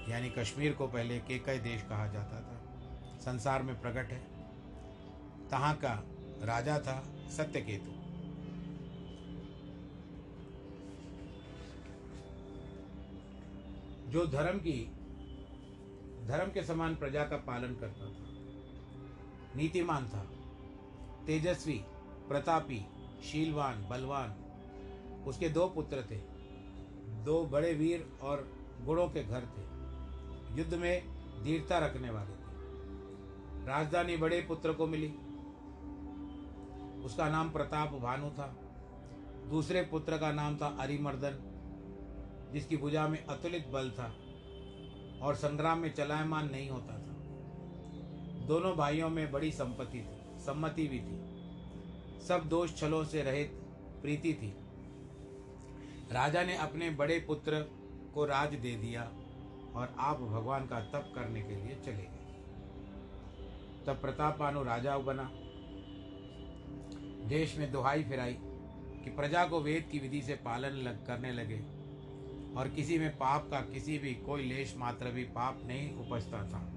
यानी 0.10 0.30
कश्मीर 0.30 0.74
को 0.74 0.88
पहले 0.88 1.20
केकय 1.20 1.58
देश 1.60 1.82
कहा 1.82 2.08
जाता 2.08 2.42
था। 2.42 2.58
संसार 3.20 3.64
में 3.64 3.82
प्रकट 3.82 4.12
है। 4.12 4.20
तहाँ 5.50 5.74
का 5.76 5.94
राजा 6.44 6.80
था 6.80 7.04
सत्यकेतु। 7.30 8.01
जो 14.12 14.26
धर्म 14.26 14.58
की, 14.58 14.80
धर्म 16.28 16.52
के 16.52 16.64
समान 16.64 16.96
प्रजा 16.96 17.24
का 17.24 17.38
पालन 17.38 17.76
करता 17.76 18.06
था, 18.06 18.30
नीतिमान 19.56 20.08
था, 20.10 20.24
तेजस्वी, 21.26 21.82
प्रतापी, 22.28 22.86
शीलवान, 23.24 23.88
बलवान, 23.90 24.36
उसके 25.28 25.50
दो 25.50 25.68
पुत्र 25.68 26.04
थे, 26.12 26.18
दो 27.24 27.44
बड़े 27.46 27.74
वीर 27.74 28.08
और 28.22 28.48
गुणों 28.86 29.08
के 29.10 29.24
घर 29.24 29.42
थे, 29.42 29.64
युद्ध 30.58 30.74
में 30.74 31.04
धीरता 31.44 31.78
रखने 31.78 32.10
वाले 32.10 32.32
थे। 32.32 33.66
राजधानी 33.66 34.18
बड़े 34.18 34.42
पुत्र 34.42 34.74
को 34.74 34.88
मिली, 34.88 35.08
उसका 37.06 37.30
नाम 37.30 37.52
प्रताप 37.52 37.94
भानु 37.94 38.30
था, 38.30 38.48
दूसरे 39.50 39.82
पुत्र 39.82 40.18
का 40.18 40.32
नाम 40.32 40.58
था 40.58 40.68
अरिमर्दन 40.80 41.51
जिसकी 42.54 42.78
भुजा 42.78 43.08
में 43.08 43.26
अतुलित 43.26 43.68
बल 43.68 43.92
था 43.92 44.16
और 45.26 45.36
संग्राम 45.36 45.80
में 45.80 45.94
चलायमान 45.94 46.50
नहीं 46.52 46.70
होता 46.70 46.94
था। 46.94 47.12
दोनों 48.46 48.76
भाइयों 48.76 49.10
में 49.10 49.32
बड़ी 49.32 49.52
संपत्ति 49.52 50.00
थी, 50.00 50.44
सम्मति 50.46 50.88
भी 50.88 51.00
थी। 51.00 51.32
सब 52.28 52.50
दोष 52.50 52.76
छलों 52.76 53.04
से 53.06 53.22
रहित 53.22 53.52
प्रीति 54.02 54.34
थी। 54.34 54.56
राजा 56.12 56.44
ने 56.44 56.58
अपने 56.58 56.90
बड़े 56.90 57.20
पुत्र 57.20 57.62
को 58.14 58.26
राज 58.26 58.54
दे 58.54 58.76
दिया 58.76 59.04
और 59.76 59.96
आप 60.00 60.20
भगवान 60.20 60.68
का 60.68 60.80
तप 60.80 61.12
करने 61.16 61.42
के 61.42 61.56
लिए 61.56 61.76
चले 61.86 62.04
गए। 62.04 62.18
तब 63.88 64.02
प्रताप 64.02 64.40
भानु 64.40 64.64
राजा 64.64 64.98
बना। 64.98 65.32
देश 67.28 67.58
में 67.58 67.72
दुहाई 67.72 68.04
फिराई 68.04 68.38
कि 69.04 69.10
प्रजा 69.10 69.46
को 69.46 69.62
वेद 69.62 69.90
की 69.92 70.00
विधि 70.00 70.22
से 70.22 70.34
पालन 70.34 70.70
लग, 70.70 71.08
करने 71.08 71.32
लगे। 71.32 71.81
और 72.58 72.70
किसी 72.70 73.00
में 73.00 73.18
पाप 73.18 73.48
का 73.52 73.62
किसी 73.62 73.98
भी 73.98 74.14
कोई 74.14 74.44
लेश 74.44 74.76
मात्र 74.78 75.06
भी 75.06 75.24
पाप 75.24 75.62
नहीं 75.66 75.96
उपजता 75.96 76.44
था। 76.44 76.68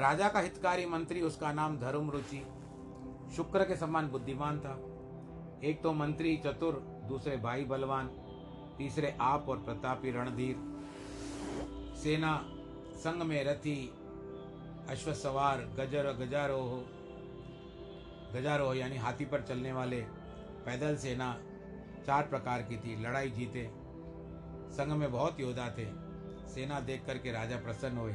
राजा 0.00 0.28
का 0.28 0.40
हितकारी 0.40 0.86
मंत्री, 0.86 1.20
उसका 1.20 1.52
नाम 1.52 1.78
धर्म 1.78 2.10
रुचि। 2.10 2.46
शुक्र 3.36 3.64
के 3.64 3.76
समान 3.76 4.08
बुद्धिमान 4.08 4.60
था। 4.60 4.80
एक 5.64 5.82
तो 5.82 5.92
मंत्री 5.92 6.36
चतुर, 6.36 6.74
दूसरे 7.08 7.36
भाई 7.36 7.64
बलवान, 7.64 8.06
तीसरे 8.78 9.16
आप 9.20 9.48
और 9.48 9.58
प्रतापी 9.58 10.10
रणधीर। 10.10 10.56
सेना, 11.96 12.44
संग 12.94 13.22
में 13.22 13.44
रथी, 13.44 13.92
अश्वसवार, 14.88 15.58
गजर, 15.58 16.12
गजारोह 16.12 16.95
गजारोह, 18.32 18.76
यानी 18.76 18.96
हाथी 18.98 19.24
पर 19.24 19.42
चलने 19.42 19.72
वाले 19.72 20.00
पैदल 20.66 20.96
सेना 20.98 21.36
चार 22.06 22.22
प्रकार 22.24 22.62
की 22.62 22.76
थी। 22.76 22.96
लड़ाई 23.02 23.30
जीते 23.30 23.64
संग 24.72 24.92
में 24.92 25.10
बहुत 25.12 25.40
योद्धा 25.40 25.68
थे। 25.78 25.86
सेना 26.48 26.80
देख 26.82 27.04
करके 27.06 27.32
राजा 27.32 27.56
प्रसन्न 27.58 27.96
हुए 27.98 28.14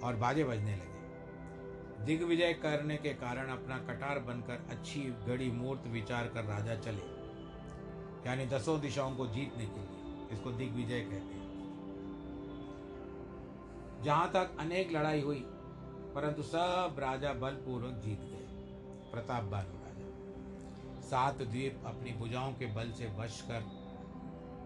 और 0.00 0.16
बाजे 0.16 0.44
बजने 0.44 0.72
लगे। 0.72 2.04
दिग्विजय 2.04 2.52
करने 2.54 2.96
के 2.96 3.12
कारण 3.16 3.48
अपना 3.50 3.78
कटार 3.86 4.18
बनकर 4.20 4.66
अच्छी 4.70 5.00
गड़ी 5.26 5.50
मूर्त 5.52 5.86
विचार 5.88 6.28
कर 6.34 6.44
राजा 6.44 6.74
चले, 6.76 7.04
यानी 8.26 8.46
दसों 8.46 8.80
दिशाओं 8.80 9.14
को 9.16 9.26
जीतने 9.28 9.66
के 9.66 9.80
लिए, 9.80 10.32
इसको 10.32 10.50
दिग्विजय 10.52 11.00
कहते 11.02 11.34
हैं। 11.34 11.44
जहाँ 14.04 14.28
तक 14.28 14.56
अनेक 14.60 14.92
लड़ाई 14.92 15.20
हुई, 15.22 15.42
परंतु 16.14 16.42
सब 16.44 16.96
राजा 16.98 17.32
बलपूर्वक 17.34 17.94
जीत 18.04 18.20
गए। 18.22 18.35
प्रताप 19.12 19.44
बानु 19.44 19.78
राजा। 19.80 21.00
सात 21.00 21.42
द्वीप 21.42 21.82
अपनी 21.86 22.12
भुजाओं 22.12 22.52
के 22.52 22.66
बल 22.66 22.90
से 22.90 23.06
वश 23.18 23.40
कर, 23.40 23.60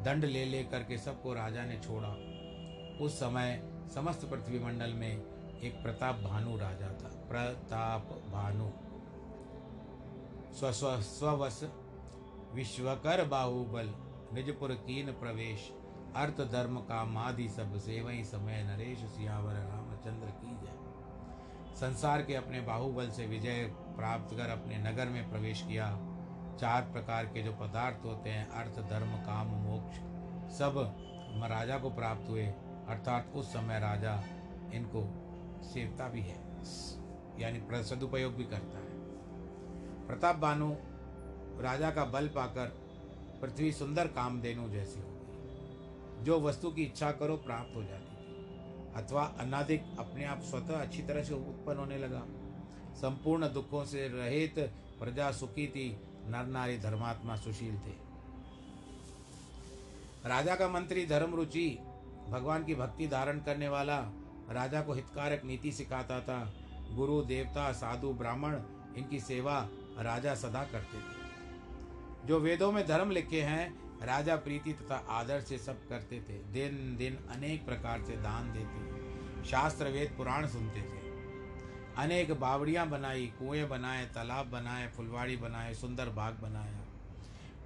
दंड 0.05 0.25
ले 0.25 0.45
ले 0.45 0.63
करके 0.65 0.99
सबको 0.99 1.33
राजा 1.35 1.65
ने 1.65 1.79
छोड़ा। 1.79 2.15
उस 3.05 3.19
समय 3.21 3.61
समस्त 3.95 4.25
पृथ्वी 4.31 4.59
मंडल 4.59 4.93
में 4.93 5.11
एक 5.61 5.83
प्रताप 5.83 6.21
भानु 6.21 6.57
राजा 6.59 6.89
था। 6.93 7.09
प्रताप 7.29 8.13
भानु 8.33 8.71
स्व 10.55 10.73
स्व 10.73 11.01
स्ववस 11.01 11.63
विश्वकर 12.55 13.25
बाहुबल, 13.25 13.93
निजपुर 14.33 14.73
कीन 14.87 15.13
प्रवेश, 15.13 15.71
अर्थ 16.17 16.41
धर्म 16.53 16.79
का 16.81 17.05
मादि 17.05 17.49
सब 17.49 17.77
सेवई 17.79 18.23
समय 18.25 18.63
नरेश 18.63 18.99
सियावर 19.11 19.55
रामचंद्र 19.55 20.31
की 20.35 20.55
जय। 20.57 20.79
संसार 21.81 22.23
के 22.23 22.35
अपने 22.35 22.61
बाहुबल 22.61 23.11
से 23.11 23.27
विजय 23.27 23.63
प्राप्त 23.97 24.37
कर 24.37 24.49
अपने 24.51 24.79
नगर 24.79 25.09
में 25.09 25.31
प्रवेश 25.31 25.63
किया। 25.63 25.87
चार 26.61 26.83
प्रकार 26.93 27.27
के 27.27 27.43
जो 27.43 27.53
पदार्थ 27.53 28.05
होते 28.05 28.31
हैं, 28.31 28.49
अर्थ, 28.51 28.81
धर्म, 28.91 29.13
काम, 29.27 29.47
मोक्ष, 29.61 29.97
सब 30.59 30.75
राजा 31.51 31.79
को 31.79 31.91
प्राप्त 31.91 32.29
हुए। 32.29 32.47
अर्थात 32.47 33.33
उस 33.35 33.53
समय 33.53 33.81
राजा 33.81 34.13
इनको 34.75 35.05
सेवता 35.65 36.09
भी 36.09 36.21
है, 36.21 36.37
यानी 37.41 37.83
सदुपयोग 37.85 38.35
भी 38.35 38.45
करता 38.45 38.79
है। 38.79 38.99
प्रताप 40.07 40.37
बानु 40.37 40.73
राजा 41.61 41.91
का 41.91 42.05
बल 42.05 42.29
पाकर 42.29 42.67
पृथ्वी 43.43 43.73
सुंदर 43.73 44.07
काम 44.07 44.29
कामधेनु 44.29 44.69
जैसी 44.69 45.01
हो 45.01 45.09
गई। 45.09 46.25
जो 46.25 46.41
वस्तु 46.41 46.71
की 46.71 46.83
इच्छा 46.83 47.11
करो, 47.13 47.37
प्राप्त 47.39 47.77
हो 47.77 47.83
जाती 47.83 48.10
अथवा 48.97 49.23
अनाधिक 49.41 49.85
अपने 49.99 50.25
आप 50.25 50.41
स्वतः 50.43 50.81
अच्छी 50.81 51.03
तरह 51.03 51.23
से 51.23 51.35
उत्पन्न 51.35 51.79
होने 51.79 51.99
लगा। 51.99 52.25
संपूर्ण 52.95 53.53
दुखों 53.53 53.85
से 53.85 54.09
रहित 54.09 54.59
प्रजा 55.01 55.31
सुखी 55.33 55.67
थी 55.67 56.01
नर 56.27 56.47
नारी 56.47 56.79
धर्मात्मा 56.79 57.37
सुशील 57.37 57.75
थे। 57.75 58.11
राजा 60.29 60.55
का 60.55 60.69
मंत्री 60.69 61.07
धर्म 61.07 61.35
रुचि, 61.35 61.79
भगवान 62.29 62.65
की 62.65 62.75
भक्ति 62.75 63.07
धारण 63.07 63.39
करने 63.41 63.69
वाला, 63.69 63.99
राजा 64.51 64.83
को 64.83 64.93
हितकारक 64.93 65.45
नीति 65.45 65.73
सिखाता 65.73 66.21
था। 66.21 66.53
गुरु, 66.93 67.23
देवता, 67.23 67.73
साधु, 67.73 68.13
ब्राह्मण, 68.13 68.57
इनकी 68.97 69.21
सेवा 69.21 69.69
राजा 69.99 70.35
सदा 70.35 70.65
करते 70.65 70.99
थे। 70.99 72.29
जो 72.29 72.41
वेदों 72.41 72.73
में 72.73 72.87
धर्म 72.87 73.11
लिखे 73.11 73.43
हैं 73.43 73.90
राजा 74.03 74.37
प्रीति 74.37 74.73
तथा 74.73 74.97
आदर 75.09 75.41
से 75.41 75.59
सब 75.59 75.89
करते 75.89 76.21
थे। 76.21 76.39
दिन 76.53 76.97
दिन 76.97 77.19
अनेक 77.31 77.67
प्रकार 77.67 78.03
से 78.03 78.17
दान 78.17 78.53
देते। 78.53 79.45
शास्त्र 79.45 79.89
वेद 79.89 80.15
पुराण 80.17 80.47
सुनते 80.49 80.81
थे। 80.81 81.01
अनेक 81.97 82.31
बावड़ियाँ 82.41 82.89
बनाई, 82.89 83.27
कुएँ 83.39 83.65
बनाए, 83.65 84.05
तालाब 84.07 84.47
बनाए, 84.47 84.89
फुलवाड़ी 84.89 85.37
बनाए, 85.37 85.75
सुंदर 85.75 86.09
बाग 86.09 86.35
बनाया। 86.35 86.85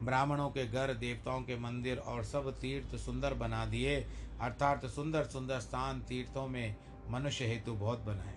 ब्राह्मणों 0.03 0.49
के 0.51 0.67
घर, 0.67 0.95
देवताओं 0.95 1.43
के 1.43 1.57
मंदिर 1.57 1.99
और 1.99 2.25
सब 2.25 2.51
तीर्थ 2.61 2.97
सुंदर 2.97 3.35
बना 3.35 3.65
दिए। 3.67 3.97
अर्थात 4.41 4.87
सुंदर 4.87 5.25
सुंदर 5.25 5.61
स्थान 5.61 6.01
तीर्थों 6.01 6.47
में 6.49 6.77
मनुष्य 7.11 7.47
हेतु 7.47 7.75
बहुत 7.75 8.01
बनाए। 8.01 8.35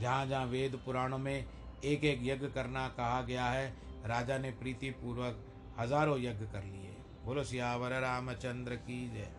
जहाँ 0.00 0.26
जहाँ 0.26 0.46
वेद 0.46 0.80
पुराणों 0.86 1.18
में 1.18 1.46
एक 1.84 2.04
एक 2.04 2.20
यज्ञ 2.22 2.46
करना 2.46 2.88
कहा 2.88 3.22
गया 3.22 3.44
है, 3.44 3.74
राजा 4.06 4.38
ने 4.38 4.50
प्रीति 4.50 4.90
पूर्वक 4.90 5.44
हज़ारों 5.78 6.18
यज्ञ 6.18 6.46
कर 6.46 6.64
लिए। 6.64 6.91
बोलो, 7.24 7.44
सियावर 7.44 7.92
रामचंद्र 8.00 8.76
की 8.76 9.08
जय। 9.10 9.30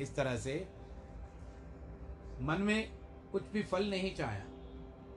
इस 0.00 0.14
तरह 0.16 0.36
से 0.36 0.54
मन 2.40 2.62
में 2.62 2.90
कुछ 3.32 3.42
भी 3.52 3.62
फल 3.62 3.90
नहीं 3.90 4.14
चाहा 4.14 4.40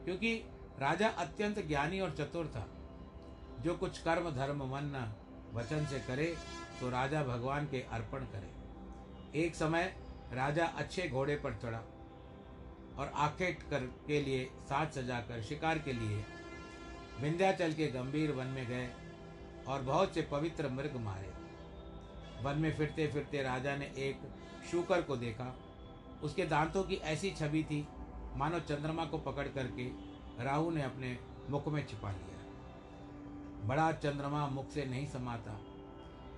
क्योंकि 0.06 0.34
राजा 0.80 1.08
अत्यंत 1.20 1.60
ज्ञानी 1.68 2.00
और 2.00 2.12
चतुर 2.12 2.48
था। 2.48 2.68
जो 3.62 3.76
कुछ 3.78 3.98
कर्म, 3.98 4.30
धर्म, 4.32 4.64
मन, 4.66 5.14
वचन 5.54 5.86
से 5.86 6.00
करे 6.00 6.36
तो 6.80 6.90
राजा 6.90 7.24
भगवान 7.24 7.66
के 7.66 7.82
अर्पण 7.92 8.26
करे। 8.26 9.42
एक 9.42 9.56
समय 9.56 9.94
राजा 10.34 10.66
अच्छे 10.66 11.08
घोड़े 11.10 11.36
पर 11.36 11.54
चढ़ा 11.54 11.80
और 12.98 13.12
आखेट 13.16 13.64
कर, 13.64 13.86
के 14.08 14.22
लिए 14.22 14.46
साज 14.66 14.92
सजाकर 14.92 15.42
शिकार 15.42 15.80
के 15.80 15.94
लिए 15.94 16.24
विंध्याचल 17.22 17.74
के 17.74 17.88
गंभीर 17.88 18.32
वन 18.32 18.48
में 18.48 18.66
गए 18.68 18.90
और 19.68 19.82
बहुत 19.82 20.14
से 20.14 20.22
पवित्र 20.22 20.70
मृग 20.70 20.96
मारे। 20.96 21.39
वन 22.44 22.60
में 22.60 22.72
फिरते 22.78 23.08
फिरते 23.08 23.42
राजा 23.44 23.76
ने 23.76 23.86
एक 24.00 24.22
शूकर 24.72 25.02
को 25.02 25.16
देखा। 25.18 25.54
उसके 26.24 26.46
दांतों 26.46 26.84
की 26.84 26.96
ऐसी 26.96 27.32
छवि 27.32 27.64
थी, 27.64 27.88
मानो 28.36 28.60
चंद्रमा 28.60 29.06
को 29.06 29.18
पकड़ 29.18 29.48
करके 29.48 29.88
राहु 30.44 30.72
ने 30.72 30.84
अपने 30.84 31.18
मुख 31.50 31.68
में 31.68 31.86
छिपा 31.88 32.12
लिया। 32.12 33.68
बड़ा 33.68 33.92
चंद्रमा 33.94 34.46
मुख 34.48 34.70
से 34.70 34.86
नहीं 34.86 35.08
समाता, 35.08 35.54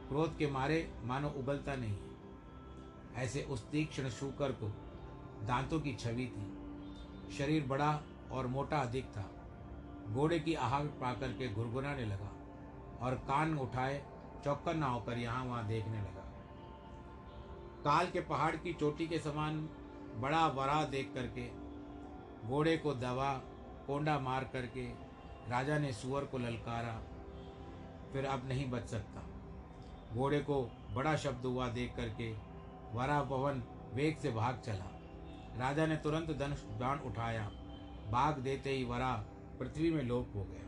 क्रोध 0.09 0.37
के 0.37 0.47
मारे 0.47 0.87
मानो 1.03 1.29
उबलता 1.29 1.75
नहीं। 1.75 1.97
ऐसे 3.15 3.41
उस 3.43 3.65
तीक्ष्ण 3.69 4.09
शूकर 4.09 4.51
को 4.53 4.67
दांतों 5.47 5.79
की 5.79 5.93
छवि 5.95 6.25
थी। 6.27 7.37
शरीर 7.37 7.65
बड़ा 7.67 8.01
और 8.31 8.47
मोटा 8.47 8.77
अधिक 8.77 9.05
था। 9.07 9.29
घोड़े 10.07 10.39
की 10.39 10.53
आहट 10.55 10.87
पाकर 11.01 11.31
के 11.31 11.47
घुरघुराने 11.47 12.05
लगा 12.05 12.31
और 13.01 13.15
कान 13.27 13.57
उठाए 13.57 14.01
चौक्कर 14.45 14.75
ना 14.75 14.87
होकर 14.87 15.17
यहाँ 15.17 15.45
वहाँ 15.45 15.67
देखने 15.67 15.97
लगा। 15.97 16.27
काल 17.83 18.07
के 18.07 18.21
पहाड़ 18.21 18.55
की 18.55 18.73
चोटी 18.73 19.07
के 19.07 19.19
समान 19.19 19.57
बड़ा 20.15 20.45
वरा 20.49 20.83
देख 20.85 21.11
करके, 21.15 21.47
घोड़े 22.47 22.75
को 22.77 22.93
दवा 22.95 23.31
कोंडा 23.87 24.17
मार 24.19 24.43
करके 24.53 24.83
राजा 25.49 25.77
ने 25.77 25.91
सुअर 25.93 26.25
को 26.25 26.37
ललकारा, 26.37 26.99
फिर 28.13 28.25
अब 28.25 28.47
नहीं 28.47 28.69
बच 28.71 28.85
सकता। 28.85 29.21
घोड़े 30.13 30.39
को 30.39 30.61
बड़ा 30.93 31.15
शब्द 31.17 31.45
हुआ 31.45 31.67
देख 31.69 31.95
करके 31.95 32.31
वरा 32.93 33.21
पवन 33.21 33.63
वेग 33.93 34.17
से 34.17 34.31
भाग 34.31 34.61
चला। 34.65 34.89
राजा 35.59 35.85
ने 35.85 35.95
तुरंत 35.95 36.31
धनुष 36.39 36.63
बाण 36.79 36.99
उठाया। 37.01 37.49
भाग 38.11 38.39
देते 38.39 38.69
ही 38.69 38.83
वरा 38.83 39.11
पृथ्वी 39.59 39.91
में 39.91 40.03
लोप 40.03 40.31
हो 40.35 40.43
गया। 40.43 40.59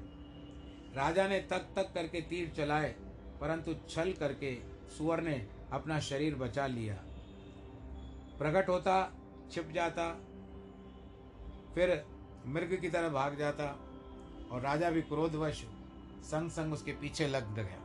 राजा 0.95 1.27
ने 1.27 1.39
तक 1.41 1.67
तक 1.75 1.93
करके 1.93 2.21
तीर 2.21 2.53
चलाए। 2.57 2.95
परंतु 3.43 3.73
छल 3.89 4.11
करके 4.11 4.55
सुअर 4.97 5.21
ने 5.21 5.47
अपना 5.73 5.99
शरीर 5.99 6.35
बचा 6.35 6.67
लिया। 6.67 6.93
प्रकट 8.37 8.69
होता, 8.69 9.13
छिप 9.51 9.71
जाता, 9.73 10.09
फिर 11.75 12.05
मृग 12.47 12.77
की 12.81 12.89
तरह 12.89 13.09
भाग 13.09 13.37
जाता 13.37 13.65
और 14.51 14.61
राजा 14.61 14.89
भी 14.89 15.01
क्रोधवश 15.01 15.63
संग 16.23 16.49
संग 16.49 16.73
उसके 16.73 16.91
पीछे 16.91 17.27
लग 17.27 17.55
गया। 17.55 17.79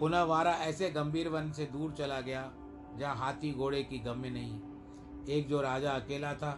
पुनः 0.00 0.22
वारा 0.22 0.52
ऐसे 0.52 0.90
गंभीर 0.90 1.28
वन 1.28 1.52
से 1.52 1.66
दूर 1.66 1.92
चला 1.92 2.20
गया, 2.20 2.52
जहाँ 2.98 3.16
हाथी 3.16 3.52
घोड़े 3.52 3.82
की 3.82 3.98
गम्य 3.98 4.30
नहीं। 4.30 4.60
एक 5.28 5.48
जो 5.48 5.60
राजा 5.60 5.90
अकेला 5.90 6.34
था, 6.34 6.50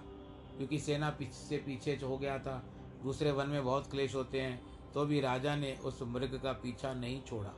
क्योंकि 0.56 0.78
सेना 0.78 1.10
पीछे 1.10 1.32
से 1.32 1.56
पीछे 1.56 1.98
हो 2.06 2.18
गया 2.18 2.38
था, 2.38 2.62
दूसरे 3.02 3.32
वन 3.32 3.48
में 3.48 3.64
बहुत 3.64 3.90
क्लेश 3.90 4.14
होते 4.14 4.40
हैं 4.40 4.73
तो 4.94 5.04
भी 5.06 5.20
राजा 5.20 5.54
ने 5.56 5.72
उस 5.84 5.98
मृग 6.04 6.38
का 6.42 6.52
पीछा 6.52 6.92
नहीं 6.94 7.20
छोड़ा। 7.22 7.52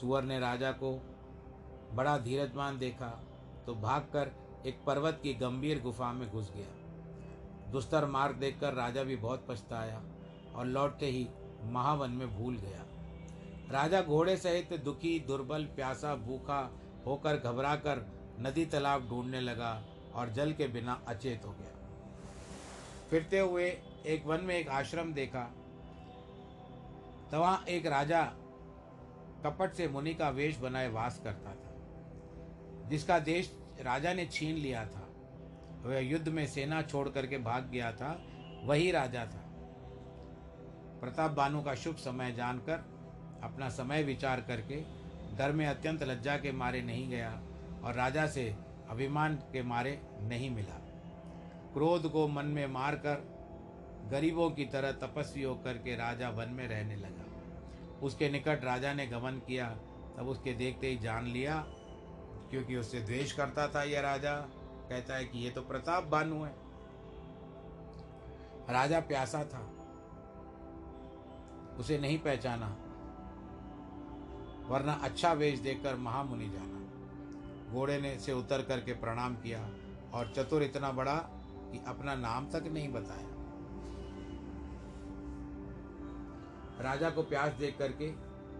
सुअर 0.00 0.22
ने 0.22 0.38
राजा 0.38 0.70
को 0.72 0.92
बड़ा 1.94 2.16
धीरजमान 2.18 2.78
देखा 2.78 3.08
तो 3.66 3.74
भागकर 3.76 4.30
एक 4.66 4.82
पर्वत 4.86 5.20
की 5.22 5.34
गंभीर 5.34 5.80
गुफा 5.82 6.12
में 6.12 6.28
घुस 6.30 6.50
गया। 6.56 7.70
दुस्तर 7.72 8.04
मार्ग 8.06 8.36
देखकर 8.36 8.74
राजा 8.74 9.02
भी 9.02 9.16
बहुत 9.16 9.44
पछताया 9.48 10.02
और 10.54 10.66
लौटते 10.66 11.06
ही 11.06 11.26
महावन 11.72 12.10
में 12.10 12.28
भूल 12.36 12.56
गया। 12.56 12.84
राजा 13.72 14.00
घोड़े 14.02 14.36
सहित 14.36 14.72
दुखी, 14.84 15.18
दुर्बल, 15.20 15.64
प्यासा, 15.76 16.14
भूखा 16.16 16.60
होकर 17.06 17.36
घबराकर 17.36 18.04
नदी 18.40 18.64
तालाब 18.66 19.08
ढूँढने 19.08 19.40
लगा 19.40 19.72
और 20.14 20.30
जल 20.30 20.52
के 20.52 20.68
बिना 20.68 21.00
अचेत 21.08 21.44
हो 21.46 21.50
गया। 21.50 21.74
फिरते 23.10 23.38
हुए 23.38 23.66
एक 24.06 24.26
वन 24.26 24.40
में 24.40 24.54
एक 24.56 24.68
आश्रम 24.70 25.12
देखा 25.12 25.48
तो 27.30 27.40
वहाँ 27.40 27.64
एक 27.68 27.86
राजा 27.86 28.22
कपट 29.44 29.74
से 29.74 29.88
मुनि 29.88 30.14
का 30.14 30.28
वेश 30.30 30.58
बनाए 30.58 30.88
वास 30.88 31.20
करता 31.24 31.50
था, 31.50 32.88
जिसका 32.88 33.18
देश 33.18 33.52
राजा 33.80 34.12
ने 34.12 34.26
छीन 34.26 34.56
लिया 34.56 34.84
था। 34.86 35.06
वह 35.82 35.98
युद्ध 35.98 36.28
में 36.28 36.46
सेना 36.46 36.80
छोड़ 36.82 37.08
करके 37.08 37.38
भाग 37.38 37.68
गया 37.70 37.92
था, 37.92 38.10
वही 38.64 38.90
राजा 38.90 39.24
था। 39.24 39.44
प्रताप 41.00 41.30
बानु 41.30 41.62
का 41.62 41.74
शुभ 41.74 41.96
समय 41.96 42.32
जानकर, 42.32 42.84
अपना 43.42 43.68
समय 43.68 44.02
विचार 44.02 44.40
करके 44.40 44.80
घर 45.36 45.52
में 45.52 45.66
अत्यंत 45.66 46.02
लज्जा 46.02 46.36
के 46.36 46.52
मारे 46.52 46.82
नहीं 46.82 47.08
गया 47.08 47.30
और 47.84 47.94
राजा 47.94 48.26
से 48.26 48.54
अभिमान 48.90 49.34
के 49.52 49.62
मारे 49.62 50.00
नहीं 50.22 50.50
मिला। 50.50 50.78
क्रोध 51.72 52.10
को 52.12 52.26
मन 52.28 52.46
में 52.46 52.66
मारकर 52.66 53.26
गरीबों 54.10 54.50
की 54.50 54.64
तरह 54.64 54.92
तपस्वी 54.92 55.42
होकर 55.42 55.78
के 55.78 55.96
राजा 55.96 56.28
वन 56.30 56.48
में 56.48 56.66
रहने 56.68 56.96
लगा। 56.96 57.17
उसके 58.02 58.28
निकट 58.28 58.64
राजा 58.64 58.92
ने 58.92 59.06
गमन 59.06 59.40
किया, 59.46 59.66
तब 60.16 60.28
उसके 60.28 60.52
देखते 60.52 60.86
ही 60.86 60.96
जान 60.98 61.26
लिया, 61.26 61.56
क्योंकि 62.50 62.76
उससे 62.76 63.00
द्वेष 63.00 63.32
करता 63.32 63.66
था 63.68 63.82
यह 63.82 64.00
राजा। 64.00 64.34
कहता 64.88 65.16
है 65.16 65.24
कि 65.24 65.38
ये 65.38 65.50
तो 65.50 65.62
प्रताप 65.62 66.04
बानु 66.04 66.42
है। 66.42 66.54
राजा 68.70 69.00
प्यासा 69.00 69.42
था, 69.44 69.60
उसे 71.78 71.98
नहीं 71.98 72.18
पहचाना, 72.18 72.68
वरना 74.68 74.92
अच्छा 75.02 75.32
वेश 75.32 75.58
देखकर 75.58 75.96
महामुनि 75.96 76.48
जाना। 76.48 77.72
घोड़े 77.72 78.00
ने 78.00 78.18
से 78.18 78.32
उतर 78.32 78.62
करके 78.62 78.92
प्रणाम 78.92 79.34
किया 79.36 79.60
और 80.14 80.32
चतुर 80.36 80.62
इतना 80.62 80.90
बड़ा 80.92 81.16
कि 81.72 81.84
अपना 81.88 82.14
नाम 82.16 82.48
तक 82.50 82.70
नहीं 82.72 82.88
बताया। 82.88 83.37
राजा 86.80 87.10
को 87.10 87.22
प्यास 87.22 87.52
देख 87.52 87.78
करके 87.78 88.10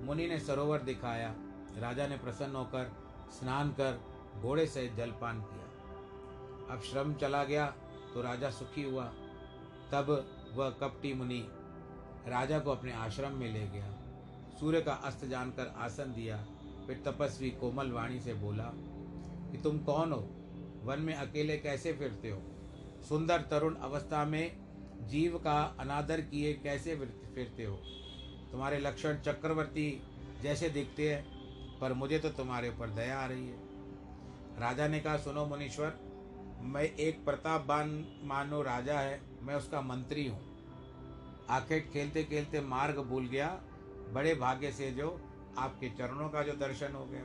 मुनि 0.04 0.26
ने 0.26 0.38
सरोवर 0.38 0.78
दिखाया। 0.78 1.34
राजा 1.78 2.06
ने 2.06 2.16
प्रसन्न 2.16 2.56
होकर 2.56 2.92
स्नान 3.30 3.70
कर 3.70 4.00
घोड़े 4.40 4.66
से 4.66 4.86
जलपान 4.88 5.40
किया। 5.42 6.74
अब 6.74 6.82
श्रम 6.82 7.14
चला 7.14 7.44
गया 7.44 7.66
तो 8.14 8.22
राजा 8.22 8.50
सुखी 8.50 8.82
हुआ। 8.82 9.04
तब 9.92 10.10
वह 10.54 10.70
कपटी 10.70 11.12
मुनि 11.14 11.48
राजा 12.28 12.58
को 12.58 12.70
अपने 12.70 12.92
आश्रम 12.92 13.32
में 13.32 13.52
ले 13.52 13.66
गया। 13.66 13.94
सूर्य 14.60 14.80
का 14.80 14.92
अस्त 14.92 15.24
जानकर 15.24 15.74
आसन 15.76 16.12
दिया। 16.12 16.36
फिर 16.86 17.02
तपस्वी 17.06 17.50
कोमल 17.50 17.90
वाणी 17.92 18.20
से 18.20 18.34
बोला, 18.34 18.70
कि 19.52 19.58
तुम 19.58 19.78
कौन 19.78 20.12
हो? 20.12 20.20
वन 20.84 21.00
में 21.00 21.14
अकेले 21.14 21.56
कैसे 21.58 21.92
फिरते 21.92 22.30
हो? 22.30 22.42
सुंदर 23.08 23.42
तरुण 23.42 23.74
अवस्था 23.74 24.24
में 24.24 24.56
जीव 25.08 25.38
का 25.38 25.60
अनादर 25.80 26.20
किए 26.20 26.52
कैसे 26.54 26.96
फिरते 27.34 27.64
हो? 27.64 27.80
तुम्हारे 28.52 28.78
लक्षण 28.78 29.16
चक्रवर्ती 29.16 30.02
जैसे 30.42 30.68
दिखते 30.70 31.14
हैं, 31.14 31.24
पर 31.80 31.92
मुझे 31.92 32.18
तो 32.18 32.28
तुम्हारे 32.28 32.68
ऊपर 32.68 32.90
दया 32.90 33.18
आ 33.20 33.26
रही 33.26 33.48
है। 33.48 33.56
राजा 34.60 34.88
ने 34.88 35.00
कहा, 35.00 35.16
सुनो 35.16 35.46
मुनीश्वर, 35.46 35.98
मैं 36.62 36.82
एक 36.82 37.24
प्रतापवान 37.24 38.06
मानो 38.24 38.62
राजा 38.62 39.00
है, 39.00 39.20
मैं 39.42 39.54
उसका 39.54 39.80
मंत्री 39.80 40.26
हूँ। 40.26 40.40
आखिर 41.50 41.90
खेलते 41.92 42.24
खेलते 42.24 42.60
मार्ग 42.60 42.98
भूल 42.98 43.26
गया, 43.26 43.48
बड़े 44.12 44.34
भाग्य 44.34 44.72
से 44.72 44.90
जो 44.90 45.20
आपके 45.58 45.88
चरणों 45.88 46.28
का 46.28 46.42
जो 46.42 46.52
दर्शन 46.52 46.92
हो 46.92 47.04
गया। 47.04 47.22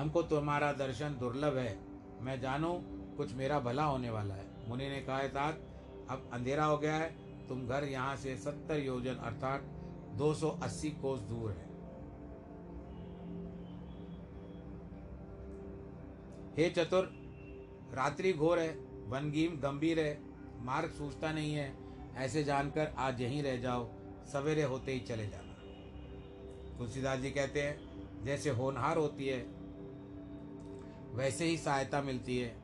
हमको 0.00 0.22
तुम्हारा 0.22 0.72
दर्शन 0.72 1.16
दुर्लभ 1.20 1.56
है, 1.56 1.78
मैं 2.20 2.40
जानू 2.40 2.72
कुछ 3.16 3.34
मेरा 3.34 3.60
भला 3.60 3.84
होने 3.84 4.10
वाला 4.10 4.34
है। 4.34 4.68
मुनि 4.68 4.88
ने 4.88 5.00
कहा 5.00 5.26
तात 5.28 5.60
अब 6.10 6.30
अंधेरा 6.32 6.64
हो 6.64 6.78
गया 6.78 6.94
है 6.94 7.25
तुम 7.48 7.66
घर 7.66 7.84
यहाँ 7.84 8.16
से 8.16 8.36
सत्तर 8.36 8.80
योजन 8.80 9.14
अर्थात 9.14 9.64
280 10.18 10.90
कोस 10.90 11.20
दूर 11.20 11.50
है। 11.50 11.66
हे 16.56 16.70
चतुर, 16.70 17.04
रात्रि 17.94 18.32
घोर 18.32 18.58
है, 18.58 18.70
वनगीम 19.08 19.56
गंभीर 19.56 20.00
है, 20.00 20.18
मार्ग 20.60 20.90
सूझता 20.90 21.32
नहीं 21.32 21.54
है, 21.54 21.74
ऐसे 22.16 22.44
जानकर 22.44 22.94
आज 22.98 23.20
यहीं 23.20 23.42
रह 23.42 23.56
जाओ, 23.56 23.88
सवेरे 24.32 24.62
होते 24.62 24.92
ही 24.92 25.00
चले 25.00 25.26
जाना। 25.26 25.54
तुलसीदास 26.78 27.18
जी 27.18 27.30
कहते 27.30 27.62
हैं, 27.62 28.24
जैसे 28.24 28.50
होनहार 28.50 28.96
होती 28.96 29.26
है, 29.26 29.38
वैसे 31.14 31.44
ही 31.44 31.56
सहायता 31.58 32.02
मिलती 32.02 32.38
है, 32.38 32.56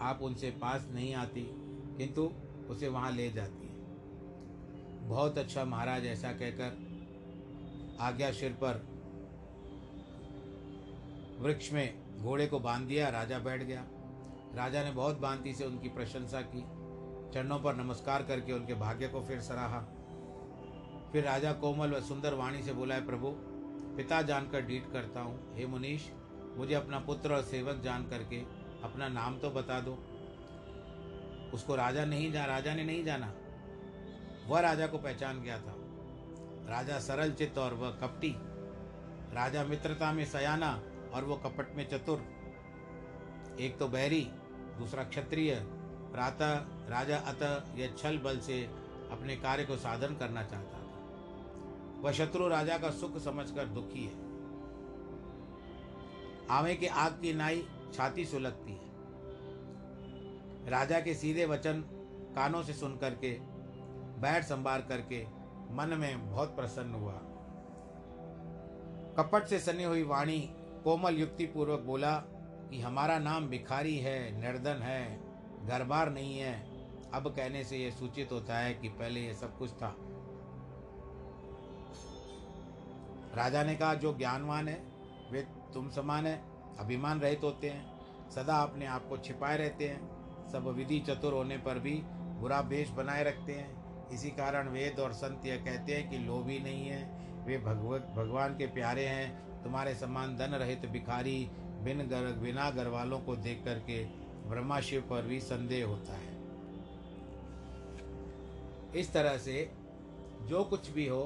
आप 0.00 0.22
उनसे 0.22 0.50
पास 0.50 0.88
नहीं 0.92 1.14
आती, 1.14 1.42
किंतु 1.98 2.30
उसे 2.70 2.88
वहाँ 2.88 3.12
ले 3.12 3.30
जाती 3.30 3.59
बहुत 5.02 5.38
अच्छा 5.38 5.64
महाराज 5.64 6.06
ऐसा 6.06 6.32
कहकर 6.32 7.96
आज्ञा 8.00 8.32
सिर 8.32 8.52
पर 8.52 8.86
वृक्ष 11.40 11.72
में 11.72 12.18
घोड़े 12.18 12.46
को 12.46 12.58
बाँध 12.60 12.88
दिया, 12.88 13.08
राजा 13.08 13.38
बैठ 13.38 13.62
गया। 13.62 13.84
राजा 14.54 14.84
ने 14.84 14.90
बहुत 14.90 15.20
बांति 15.20 15.54
से 15.54 15.64
उनकी 15.64 15.88
प्रशंसा 15.88 16.40
की, 16.40 16.60
चरणों 17.34 17.58
पर 17.60 17.74
नमस्कार 17.74 18.22
करके 18.22 18.52
उनके 18.52 18.74
भाग्य 18.74 19.08
को 19.08 19.20
फिर 19.20 19.40
सराहा। 19.40 19.80
फिर 21.12 21.24
राजा 21.24 21.52
कोमल 21.52 21.90
व 21.90 22.00
सुंदर 22.00 22.34
वाणी 22.34 22.62
से 22.62 22.72
बोला 22.72 22.94
है 22.94 23.06
प्रभु, 23.06 23.30
पिता 23.96 24.22
जानकर 24.22 24.60
डीट 24.60 24.92
करता 24.92 25.20
हूँ। 25.20 25.56
हे 25.56 25.66
मुनीश, 25.66 26.10
मुझे 26.56 26.74
अपना 26.74 26.98
पुत्र 26.98 27.34
और 27.34 27.42
सेवक 27.42 27.80
जान 27.80 28.08
करके 28.08 28.40
अपना 28.82 29.08
नाम 29.08 29.38
तो 29.38 29.50
बता 29.50 29.80
दो। 29.80 29.98
उसको 31.54 31.74
राजा 31.74 32.04
नहीं 32.04 32.32
जा, 32.32 32.44
राजा 32.44 32.74
ने 32.74 32.84
नहीं 32.84 33.04
जाना। 33.04 33.32
वह 34.50 34.60
राजा 34.60 34.86
को 34.86 34.98
पहचान 34.98 35.42
गया 35.42 35.58
था। 35.58 35.74
राजा 36.68 36.98
सरल 36.98 37.32
चित्त 37.32 37.58
और 37.58 37.74
वह 37.74 37.90
कपटी। 37.90 38.34
राजा 39.34 39.64
मित्रता 39.64 40.12
में 40.12 40.24
सयाना 40.24 40.82
और 41.14 41.24
वो 41.24 41.36
कपट 41.36 41.76
में 41.76 41.88
चतुर। 41.88 42.24
एक 43.60 43.78
तो 43.78 43.88
बैरी 43.88 44.20
दूसरा 44.78 45.04
क्षत्रिय, 45.04 45.54
प्रातः 46.12 46.54
राजा 46.88 47.16
अतः 47.16 47.78
यह 47.78 47.94
छल 47.98 48.18
बल 48.18 48.38
से 48.38 48.62
अपने 49.10 49.36
कार्य 49.36 49.64
को 49.64 49.76
साधन 49.76 50.14
करना 50.14 50.42
चाहता 50.42 50.78
था। 50.78 52.00
वह 52.00 52.12
शत्रु 52.12 52.48
राजा 52.48 52.78
का 52.78 52.90
सुख 52.90 53.18
समझकर 53.18 53.64
दुखी 53.64 54.04
है। 54.04 54.14
आवे 56.50 56.74
के 56.74 56.86
आग 56.86 57.12
की 57.12 57.32
नाई 57.34 57.66
छाती 57.94 58.24
सुलगती 58.24 58.72
है। 58.72 58.88
राजा 60.70 61.00
के 61.00 61.14
सीधे 61.14 61.46
वचन 61.46 61.84
कानों 62.36 62.62
से 62.62 62.72
सुन 62.72 62.96
करके 62.96 63.49
बैठ 64.20 64.44
संभार 64.44 64.80
करके 64.80 65.26
मन 65.74 65.94
में 65.98 66.30
बहुत 66.30 66.56
प्रसन्न 66.56 66.94
हुआ। 66.94 67.12
कपट 69.18 69.46
से 69.46 69.58
सनी 69.58 69.84
हुई 69.84 70.02
वाणी 70.02 70.40
कोमल 70.84 71.14
युक्ति 71.14 71.46
पूर्वक 71.46 71.80
बोला 71.80 72.12
कि 72.70 72.80
हमारा 72.80 73.18
नाम 73.18 73.48
भिखारी 73.48 73.96
है, 73.98 74.40
निर्धन 74.40 74.82
है 74.82 75.20
घर 75.66 75.84
बार 75.84 76.10
नहीं 76.10 76.38
है। 76.38 76.70
अब 77.12 77.28
कहने 77.28 77.64
से 77.64 77.76
यह 77.76 77.90
सूचित 77.90 78.32
होता 78.32 78.58
है 78.58 78.74
कि 78.74 78.88
पहले 78.88 79.20
यह 79.20 79.34
सब 79.34 79.58
कुछ 79.58 79.70
था। 79.70 79.96
राजा 83.34 83.62
ने 83.62 83.74
कहा, 83.74 83.94
जो 83.94 84.14
ज्ञानवान 84.14 84.68
है, 84.68 84.82
वे 85.32 85.40
तुम 85.74 85.88
समान 85.88 86.26
है, 86.26 86.42
अभिमान 86.78 87.20
रहित 87.20 87.40
होते 87.42 87.70
हैं, 87.70 88.00
सदा 88.30 88.56
अपने 88.56 88.86
आप 88.86 89.08
को 89.08 89.16
छिपाए 89.16 89.56
रहते 89.56 89.88
हैं, 89.88 90.20
सब 90.48 90.68
विधि 90.68 90.98
चतुर 91.00 91.32
होने 91.32 91.58
पर 91.58 91.78
भी 91.78 92.02
बुरा 92.40 92.62
भेष 92.62 92.90
बनाए 92.90 93.24
रखते 93.24 93.52
हैं। 93.52 93.79
इसी 94.12 94.30
कारण 94.30 94.68
वेद 94.68 95.00
और 95.00 95.12
संत 95.12 95.46
यह 95.46 95.56
कहते 95.56 95.94
हैं 95.94 96.08
कि 96.10 96.18
लोभी 96.18 96.58
नहीं 96.58 96.86
है, 96.86 97.02
वे 97.46 97.58
भगवत, 97.58 98.12
भगवान 98.16 98.56
के 98.56 98.66
प्यारे 98.66 99.06
हैं, 99.06 99.62
तुम्हारे 99.62 99.94
समान 99.94 100.36
धन 100.36 100.54
रहित 100.54 100.86
भिखारी, 100.86 101.48
बिन 101.84 102.06
घर 102.08 102.32
बिना 102.32 102.70
घर 102.70 102.88
वालों 102.88 103.18
को 103.20 103.36
देख 103.36 103.64
करके 103.64 104.04
ब्रह्मा 104.48 104.80
शिव 104.80 105.00
पर 105.00 105.22
भी 105.22 105.40
संदेह 105.40 105.86
होता 105.86 106.12
है। 106.12 106.38
इस 109.00 109.12
तरह 109.12 109.38
से 109.38 109.70
जो 110.48 110.64
कुछ 110.64 110.90
भी 110.90 111.06
हो, 111.06 111.22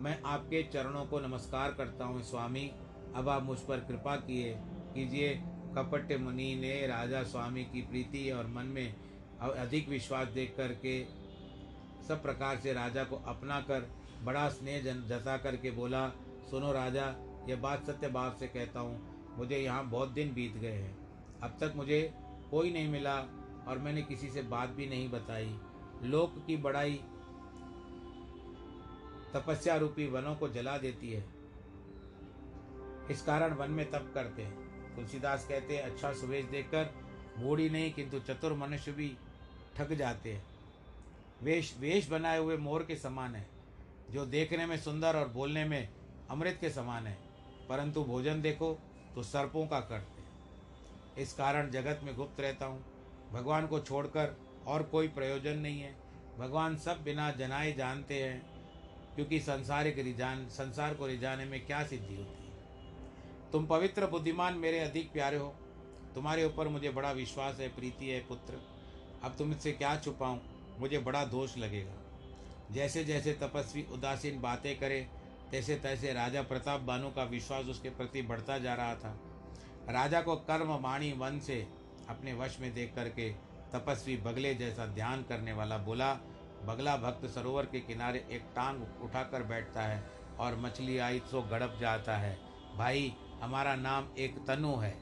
मैं 0.00 0.18
आपके 0.22 0.62
चरणों 0.62 1.04
को 1.04 1.20
नमस्कार 1.20 1.72
करता 1.72 2.04
हूँ 2.04 2.22
स्वामी। 2.22 2.70
अब 3.14 3.28
आप 3.28 3.42
मुझ 3.42 3.58
पर 3.58 3.76
कृपा 3.78 4.16
किए, 4.16 4.54
कीजिए। 4.94 5.34
कपट 5.76 6.12
मुनि 6.20 6.54
ने 6.54 6.86
राजा 6.86 7.22
स्वामी 7.22 7.64
की 7.64 7.82
प्रीति 7.82 8.30
और 8.30 8.46
मन 8.46 8.66
में 8.66 8.94
अधिक 9.40 9.88
विश्वास 9.88 10.28
देख 10.28 10.54
करके 10.56 11.00
सब 12.08 12.22
प्रकार 12.22 12.58
से 12.58 12.72
राजा 12.72 13.04
को 13.04 13.16
अपना 13.26 13.60
कर 13.60 13.88
बड़ा 14.24 14.48
स्नेह 14.48 14.82
जता 15.08 15.36
करके 15.38 15.70
बोला, 15.70 16.08
सुनो 16.50 16.72
राजा 16.72 17.14
यह 17.48 17.56
बात 17.56 17.86
सत्य 17.86 18.08
भाव 18.08 18.36
से 18.40 18.46
कहता 18.48 18.80
हूँ। 18.80 19.36
मुझे 19.36 19.58
यहाँ 19.58 19.84
बहुत 19.90 20.08
दिन 20.08 20.32
बीत 20.34 20.56
गए 20.56 20.72
हैं। 20.72 20.96
अब 21.42 21.56
तक 21.60 21.72
मुझे 21.76 22.02
कोई 22.50 22.72
नहीं 22.72 22.88
मिला 22.88 23.16
और 23.68 23.78
मैंने 23.78 24.02
किसी 24.02 24.28
से 24.30 24.42
बात 24.44 24.70
भी 24.70 24.86
नहीं 24.86 25.08
बताई। 25.10 25.54
लोक 26.04 26.34
की 26.46 26.56
बड़ाई 26.58 27.00
तपस्या 29.34 29.76
रूपी 29.76 30.06
वनों 30.06 30.34
को 30.34 30.48
जला 30.48 30.76
देती 30.78 31.12
है। 31.12 31.24
इस 33.10 33.22
कारण 33.22 33.54
वन 33.54 33.70
में 33.70 33.90
तप 33.90 34.10
करते 34.14 34.42
हैं। 34.42 34.94
तुलसीदास 34.96 35.46
कहते 35.48 35.76
हैं 35.76 35.82
अच्छा 35.82 36.12
सुवेश 36.12 36.44
देखकर 36.44 36.94
बूढ़ी 37.38 37.68
नहीं, 37.70 37.92
किंतु 37.92 38.18
चतुर 38.20 38.52
मनुष्य 38.54 38.92
भी 38.92 39.16
ठग 39.76 39.94
जाते 39.94 40.32
हैं। 40.32 40.44
वेश 41.42 41.74
वेश 41.80 42.08
बनाए 42.08 42.38
हुए 42.38 42.56
मोर 42.56 42.82
के 42.82 42.96
समान 42.96 43.34
है, 43.34 43.46
जो 44.10 44.24
देखने 44.26 44.66
में 44.66 44.76
सुंदर 44.78 45.16
और 45.16 45.28
बोलने 45.28 45.64
में 45.64 45.88
अमृत 46.30 46.58
के 46.60 46.70
समान 46.70 47.06
है, 47.06 47.16
परंतु 47.68 48.04
भोजन 48.04 48.42
देखो 48.42 48.72
तो 49.14 49.22
सर्पों 49.22 49.66
का 49.66 49.80
करते 49.80 51.22
इस 51.22 51.32
कारण 51.32 51.70
जगत 51.70 52.00
में 52.04 52.14
गुप्त 52.16 52.40
रहता 52.40 52.66
हूँ। 52.66 52.84
भगवान 53.32 53.66
को 53.66 53.80
छोड़कर 53.80 54.36
और 54.66 54.82
कोई 54.82 55.08
प्रयोजन 55.08 55.58
नहीं 55.58 55.80
है। 55.80 55.94
भगवान 56.38 56.76
सब 56.76 57.02
बिना 57.04 57.30
जनाए 57.30 57.72
जानते 57.72 58.22
हैं, 58.22 58.40
क्योंकि 59.16 59.40
संसारिक 59.40 59.98
रिजान, 59.98 60.46
संसार 60.48 60.94
को 60.94 61.06
रिजाने 61.06 61.44
में 61.44 61.64
क्या 61.66 61.82
सिद्धि 61.84 62.14
होती 62.14 62.44
है। 62.44 63.50
तुम 63.52 63.66
पवित्र 63.66 64.06
बुद्धिमान 64.06 64.54
मेरे 64.54 64.78
अधिक 64.80 65.12
प्यारे 65.12 65.36
हो। 65.36 65.54
तुम्हारे 66.14 66.44
ऊपर 66.44 66.68
मुझे 66.68 66.90
बड़ा 66.90 67.10
विश्वास 67.12 67.60
है, 67.60 67.68
प्रीति 67.68 68.08
है, 68.08 68.20
पुत्र। 68.20 68.60
अब 69.22 69.34
तुम 69.38 69.52
इससे 69.52 69.72
क्या 69.72 69.96
छुपाऊं? 69.96 70.38
मुझे 70.80 70.98
बड़ा 70.98 71.24
दोष 71.24 71.56
लगेगा। 71.58 71.94
जैसे 72.70 73.04
जैसे 73.04 73.32
तपस्वी 73.32 73.86
उदासीन 73.92 74.40
बातें 74.40 74.78
करे 74.78 75.06
तैसे 75.50 75.74
तैसे 75.76 76.12
राजा 76.12 76.42
प्रताप 76.42 76.80
बानु 76.80 77.10
का 77.10 77.22
विश्वास 77.24 77.66
उसके 77.66 77.90
प्रति 77.90 78.22
बढ़ता 78.22 78.58
जा 78.58 78.74
रहा 78.74 78.94
था। 78.94 79.18
राजा 79.90 80.20
को 80.20 80.36
कर्म 80.48 80.68
वाणी 80.82 81.12
वन 81.12 81.38
से 81.38 81.56
अपने 82.08 82.32
वश 82.32 82.58
में 82.60 82.72
देख 82.74 82.94
करके 82.94 83.30
तपस्वी 83.72 84.16
बगले 84.16 84.54
जैसा 84.54 84.86
ध्यान 84.86 85.22
करने 85.22 85.52
वाला 85.52 85.78
बोला, 85.78 86.12
बगला 86.64 86.96
भक्त 86.96 87.26
सरोवर 87.26 87.66
के 87.66 87.80
किनारे 87.80 88.24
एक 88.30 88.42
टांग 88.56 88.82
उठाकर 89.02 89.42
बैठता 89.42 89.82
है 89.82 90.02
और 90.38 90.56
मछली 90.56 90.98
आई 90.98 91.20
तो 91.30 91.42
गड़प 91.42 91.76
जाता 91.80 92.16
है। 92.16 92.38
भाई, 92.76 93.12
हमारा 93.42 93.74
नाम 93.76 94.08
एक 94.18 94.38
तनु 94.46 94.74
है, 94.76 94.94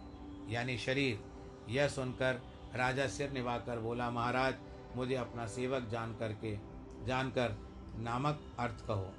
यानी 0.49 0.77
शरीर। 0.79 1.25
यह 1.69 1.89
सुनकर 1.89 2.41
राजा 2.75 3.07
सिर 3.07 3.31
निभाकर 3.31 3.79
बोला, 3.79 4.11
महाराज 4.11 4.55
मुझे 4.97 5.15
अपना 5.15 5.47
सेवक 5.47 5.83
जान 5.83 6.15
करके, 6.15 6.59
जानकर 7.07 7.57
नामक 7.99 8.41
अर्थ 8.59 8.87
कहो। 8.87 9.13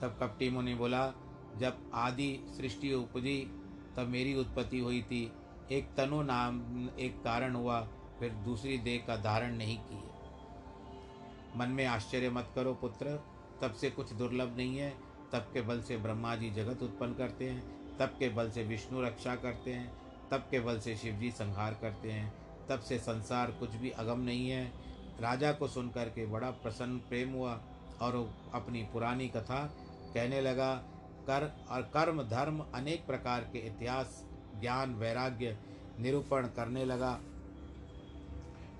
तब 0.00 0.16
कपटी 0.20 0.50
मुनि 0.50 0.74
बोला, 0.74 1.12
जब 1.56 1.90
आदि 1.94 2.40
सृष्टि 2.56 2.94
उपजी, 2.94 3.50
तब 3.96 4.06
मेरी 4.06 4.34
उत्पत्ति 4.34 4.78
हुई 4.78 5.02
थी। 5.02 5.32
एक 5.72 5.94
तनु 5.96 6.22
नाम, 6.22 6.88
एक 6.98 7.22
कारण 7.24 7.54
हुआ, 7.54 7.88
फिर 8.18 8.32
दूसरी 8.32 8.78
देह 8.78 9.04
का 9.06 9.16
धारण 9.16 9.54
नहीं 9.54 9.78
किए। 9.78 10.10
मन 11.56 11.68
में 11.68 11.86
आश्चर्य 11.86 12.30
मत 12.30 12.52
करो 12.54 12.74
पुत्र, 12.74 13.24
तब 13.62 13.72
से 13.72 13.90
कुछ 13.90 14.12
दुर्लभ 14.12 14.56
नहीं 14.56 14.78
है। 14.78 14.90
तब 15.32 15.38
के 15.38 15.62
बल 15.62 15.82
से 15.82 15.96
ब्रह्मा 15.96 16.36
जी 16.36 16.50
जगत 16.50 16.82
उत्पन्न 16.82 17.14
करते 17.14 17.50
हैं, 17.50 17.96
तब 17.96 18.06
के 18.06 18.28
बल 18.28 18.50
से 18.50 18.64
विष्णु 18.64 19.02
रक्षा 19.02 19.36
करते 19.36 19.72
हैं, 19.72 19.92
तब 20.30 20.38
के 20.50 20.60
बल 20.60 20.78
से 20.78 20.96
शिव 20.96 21.14
जी 21.14 21.30
संहार 21.30 21.74
करते 21.74 22.12
हैं। 22.12 22.43
तब 22.68 22.80
से 22.80 22.98
संसार 22.98 23.50
कुछ 23.50 23.70
भी 23.70 23.90
अगम 23.90 24.20
नहीं 24.20 24.48
है। 24.50 24.72
राजा 25.20 25.52
को 25.52 25.68
सुनकर 25.68 26.08
के 26.08 26.26
बड़ा 26.26 26.50
प्रसन्न 26.50 26.98
प्रेम 26.98 27.32
हुआ 27.32 27.60
और 28.00 28.34
अपनी 28.54 28.82
पुरानी 28.82 29.28
कथा 29.28 29.64
कहने 30.14 30.40
लगा, 30.40 30.74
कर 31.26 31.66
और 31.70 31.82
कर्म, 31.82 32.22
धर्म 32.22 32.64
अनेक 32.74 33.06
प्रकार 33.06 33.40
के 33.40 33.58
इतिहास, 33.58 34.24
ज्ञान, 34.60 34.94
वैराग्य 34.94 35.58
निरूपण 36.00 36.46
करने 36.46 36.84
लगा। 36.84 37.20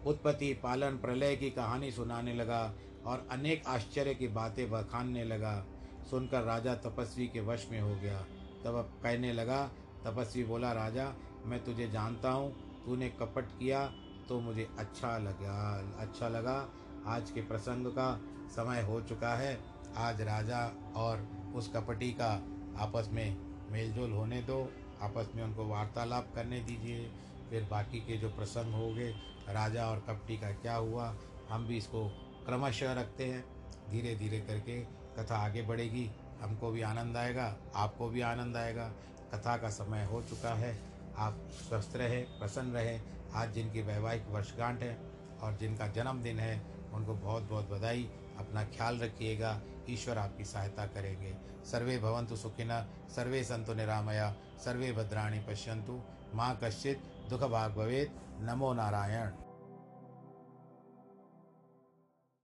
उत्पत्ति, 0.06 0.52
पालन, 0.54 0.90
प्रलय 0.90 1.36
की 1.36 1.50
कहानी 1.50 1.90
सुनाने 1.90 2.34
लगा 2.34 2.74
और 3.06 3.28
अनेक 3.30 3.66
आश्चर्य 3.66 4.14
की 4.14 4.28
बातें 4.28 4.70
बखानने 4.70 5.24
लगा। 5.24 5.66
सुनकर 6.10 6.42
राजा 6.42 6.74
तपस्वी 6.74 7.26
के 7.28 7.40
वश 7.40 7.68
में 7.70 7.80
हो 7.80 7.94
गया। 7.96 8.20
तब 8.64 8.74
अब 8.74 9.00
कहने 9.02 9.32
लगा, 9.32 9.66
तपस्वी 10.04 10.44
बोला, 10.44 10.72
राजा, 10.72 11.14
मैं 11.44 11.64
तुझे 11.64 11.88
जानता 11.88 12.30
हूँ 12.30 12.63
तूने 12.86 13.08
कपट 13.10 13.58
किया 13.58 13.86
तो 14.28 14.40
मुझे 14.40 14.68
अच्छा 14.78 15.16
लगा 15.18 15.58
अच्छा 15.98 16.28
लगा। 16.28 16.68
आज 17.06 17.30
के 17.30 17.40
प्रसंग 17.40 17.86
का 17.86 18.20
समय 18.50 18.82
हो 18.82 19.00
चुका 19.00 19.34
है। 19.34 19.58
आज 19.96 20.20
राजा 20.22 20.60
और 20.96 21.26
उस 21.54 21.68
कपटी 21.68 22.10
का 22.10 22.30
आपस 22.78 23.08
में 23.12 23.36
मेलजोल 23.70 24.12
होने 24.12 24.40
दो। 24.42 24.62
आपस 25.02 25.28
में 25.34 25.42
उनको 25.42 25.66
वार्तालाप 25.66 26.32
करने 26.34 26.60
दीजिए। 26.60 27.10
फिर 27.50 27.68
बाकी 27.70 28.00
के 28.00 28.16
जो 28.16 28.28
प्रसंग 28.28 28.74
हो 28.74 28.88
गए, 28.94 29.10
राजा 29.48 29.86
और 29.86 29.98
कपटी 29.98 30.36
का 30.36 30.50
क्या 30.52 30.74
हुआ, 30.74 31.14
हम 31.50 31.66
भी 31.66 31.76
इसको 31.76 32.08
क्रमशः 32.46 32.92
रखते 32.92 33.24
हैं। 33.24 33.44
धीरे 33.90 34.14
धीरे 34.14 34.40
करके 34.40 34.80
कथा 35.16 35.36
आगे 35.36 35.62
बढ़ेगी। 35.62 36.10
हमको 36.40 36.70
भी 36.70 36.82
आनंद 36.82 37.16
आएगा, 37.16 37.56
आपको 37.74 38.08
भी 38.08 38.20
आनंद 38.20 38.56
आएगा। 38.56 38.88
कथा 39.34 39.56
का 39.56 39.68
समय 39.70 40.04
हो 40.04 40.22
चुका 40.22 40.54
है। 40.54 40.93
आप 41.18 41.48
स्वस्थ 41.52 41.96
रहें, 41.96 42.38
प्रसन्न 42.38 42.72
रहें। 42.72 43.00
आज 43.34 43.52
जिनकी 43.52 43.82
वैवाहिक 43.82 44.26
वर्षगांठ 44.28 44.82
है 44.82 44.96
और 45.42 45.56
जिनका 45.56 45.86
जन्मदिन 45.88 46.38
है, 46.38 46.62
उनको 46.92 47.14
बहुत 47.14 47.42
बहुत 47.42 47.70
बधाई। 47.70 48.10
अपना 48.38 48.64
ख्याल 48.64 48.98
रखिएगा, 48.98 49.60
ईश्वर 49.90 50.18
आपकी 50.18 50.44
सहायता 50.44 50.86
करेंगे। 50.86 51.36
सर्वे 51.64 51.98
भवंतु 51.98 52.36
सुखिन 52.36 52.68
सर्वे 53.08 53.44
संतु 53.44 53.74
निरामया, 53.74 54.34
सर्वे 54.64 54.92
भद्राणी 54.92 55.40
पश्यंतु 55.40 56.00
माँ 56.34 56.58
कश्चित 56.64 57.02
दुख 57.30 57.40
भाग 57.40 57.72
भवेद 57.72 58.20
नमो 58.40 58.72
नारायण। 58.74 59.43